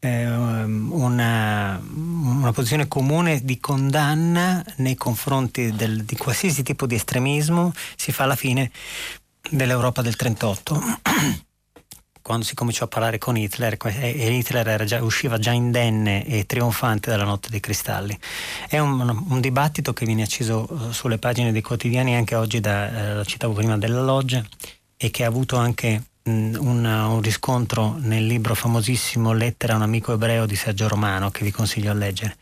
[0.00, 7.72] eh, una, una, posizione comune di condanna nei confronti del, di qualsiasi tipo di estremismo,
[7.96, 8.70] si fa la fine
[9.50, 10.82] dell'Europa del 38
[12.24, 17.10] quando si cominciò a parlare con Hitler e Hitler già, usciva già indenne e trionfante
[17.10, 18.18] dalla notte dei cristalli.
[18.66, 23.20] È un, un dibattito che viene acceso eh, sulle pagine dei quotidiani anche oggi, da,
[23.20, 24.42] eh, citavo prima, della Loggia
[24.96, 30.14] e che ha avuto anche un, un, riscontro nel libro famosissimo Lettera a un amico
[30.14, 32.36] ebreo di Sergio Romano che vi consiglio a leggere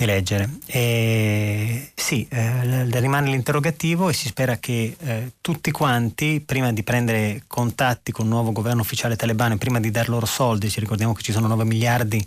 [0.00, 0.58] di leggere.
[0.66, 7.42] E sì, eh, rimane l'interrogativo e si spera che eh, tutti quanti, prima di prendere
[7.46, 11.22] contatti con il nuovo governo ufficiale talebano, prima di dar loro soldi, ci ricordiamo che
[11.22, 12.26] ci sono 9 miliardi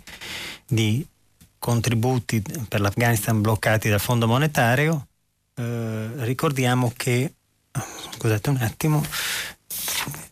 [0.66, 1.04] di
[1.58, 5.06] contributi per l'Afghanistan bloccati dal Fondo Monetario,
[5.56, 7.32] eh, ricordiamo che,
[8.12, 9.02] scusate un attimo,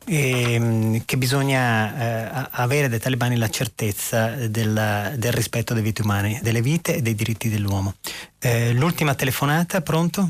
[0.05, 6.61] che bisogna eh, avere dai talebani la certezza del, del, rispetto delle vite umane, delle
[6.61, 7.95] vite e dei diritti dell'uomo.
[8.41, 10.23] Eh, l'ultima telefonata, pronto?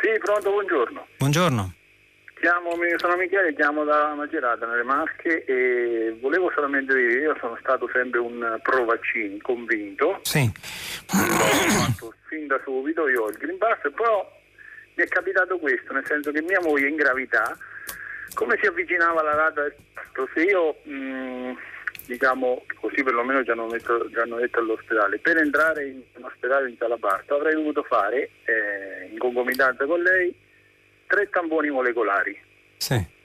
[0.00, 1.06] Sì, pronto, buongiorno.
[1.18, 1.74] Buongiorno.
[2.40, 7.88] Chiamo, sono Michele, chiamo da Macerata nelle Marche e volevo solamente dire, io sono stato
[7.92, 10.18] sempre un pro vaccini, convinto.
[10.22, 10.50] Sì.
[11.06, 14.28] Fatto fin da subito, io ho il Green Pass, però
[14.94, 17.56] mi è capitato questo, nel senso che mia moglie in gravità,
[18.34, 19.74] come si avvicinava la data del
[20.34, 21.52] se io mh, mm,
[22.06, 26.68] diciamo così perlomeno ci hanno, detto, ci hanno detto all'ospedale, per entrare in un ospedale
[26.68, 30.34] in sala parto avrei dovuto fare eh, in concomitanza con lei
[31.06, 32.40] tre tamponi molecolari.
[32.76, 33.20] Sì.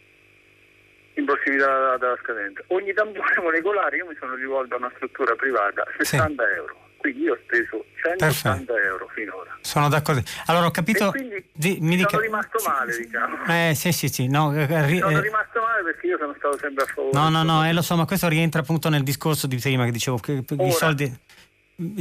[1.13, 2.61] In prossimità della scadenza.
[2.67, 6.53] Ogni tampone molecolare io mi sono rivolto a una struttura privata, 60 sì.
[6.55, 6.86] euro.
[6.97, 9.57] Quindi io ho speso 180 euro finora.
[9.61, 10.21] Sono d'accordo.
[10.47, 11.11] Allora ho capito.
[11.53, 12.09] Di, mi dica...
[12.09, 13.45] sono rimasto male, diciamo.
[13.45, 14.27] Eh sì, sì, sì.
[14.27, 14.99] No, eh, ri...
[14.99, 17.17] sono eh, rimasto male perché io sono stato sempre a favore.
[17.17, 19.91] No, no, no, eh, lo so, ma questo rientra appunto nel discorso di prima che
[19.91, 21.19] dicevo che Ora, i soldi.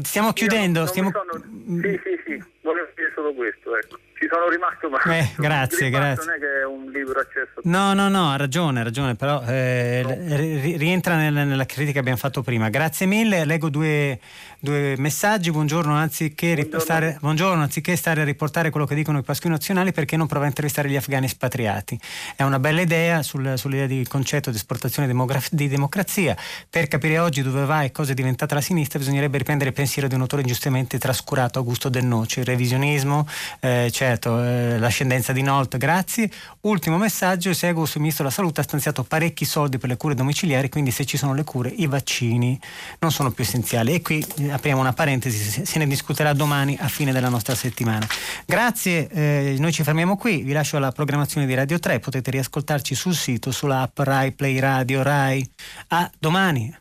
[0.03, 0.87] Stiamo chiudendo.
[0.87, 1.11] Stiamo...
[1.11, 1.45] Sono...
[1.83, 5.19] Sì, sì, sì, volevo dire solo questo, ecco ci sono rimasto male.
[5.19, 6.25] Eh, grazie, grazie.
[6.25, 7.61] Non è che è un libro accesso.
[7.65, 10.37] No, no, no, ha ragione, ha ragione, però eh, no.
[10.77, 12.71] rientra nella, nella, critica che abbiamo fatto prima.
[12.71, 14.19] Grazie mille, leggo due,
[14.67, 15.53] due messaggi.
[15.53, 16.81] Buongiorno anziché, buongiorno.
[16.81, 20.45] Stare, buongiorno, anziché stare a riportare quello che dicono i pasqui nazionali, perché non prova
[20.45, 21.99] a intervistare gli afghani espatriati?
[22.35, 26.37] È una bella idea sul, sull'idea di concetto di esportazione demograf- di democrazia.
[26.69, 30.09] Per capire oggi dove va e cosa è diventata la sinistra, bisognerebbe riprendere il pensiero
[30.09, 32.41] di un autore ingiustamente trascurato, Augusto Del Noce.
[32.41, 33.27] Il revisionismo,
[33.61, 36.29] eh, certo, eh, l'ascendenza di Nolt, grazie.
[36.63, 40.69] Ultimo messaggio, seguo sul Ministro della Salute ha stanziato parecchi soldi per le cure domiciliari,
[40.69, 42.59] quindi se ci sono le cure i vaccini
[42.99, 43.95] non sono più essenziali.
[43.95, 44.27] E qui
[44.57, 48.07] apriamo una parentesi, se ne discuterà domani a fine della nostra settimana.
[48.45, 52.95] Grazie, eh, noi ci fermiamo qui, vi lascio alla programmazione di Radio 3, potete riascoltarci
[52.95, 55.49] sul sito, sull'app Rai Play Radio Rai.
[55.89, 56.77] A domani.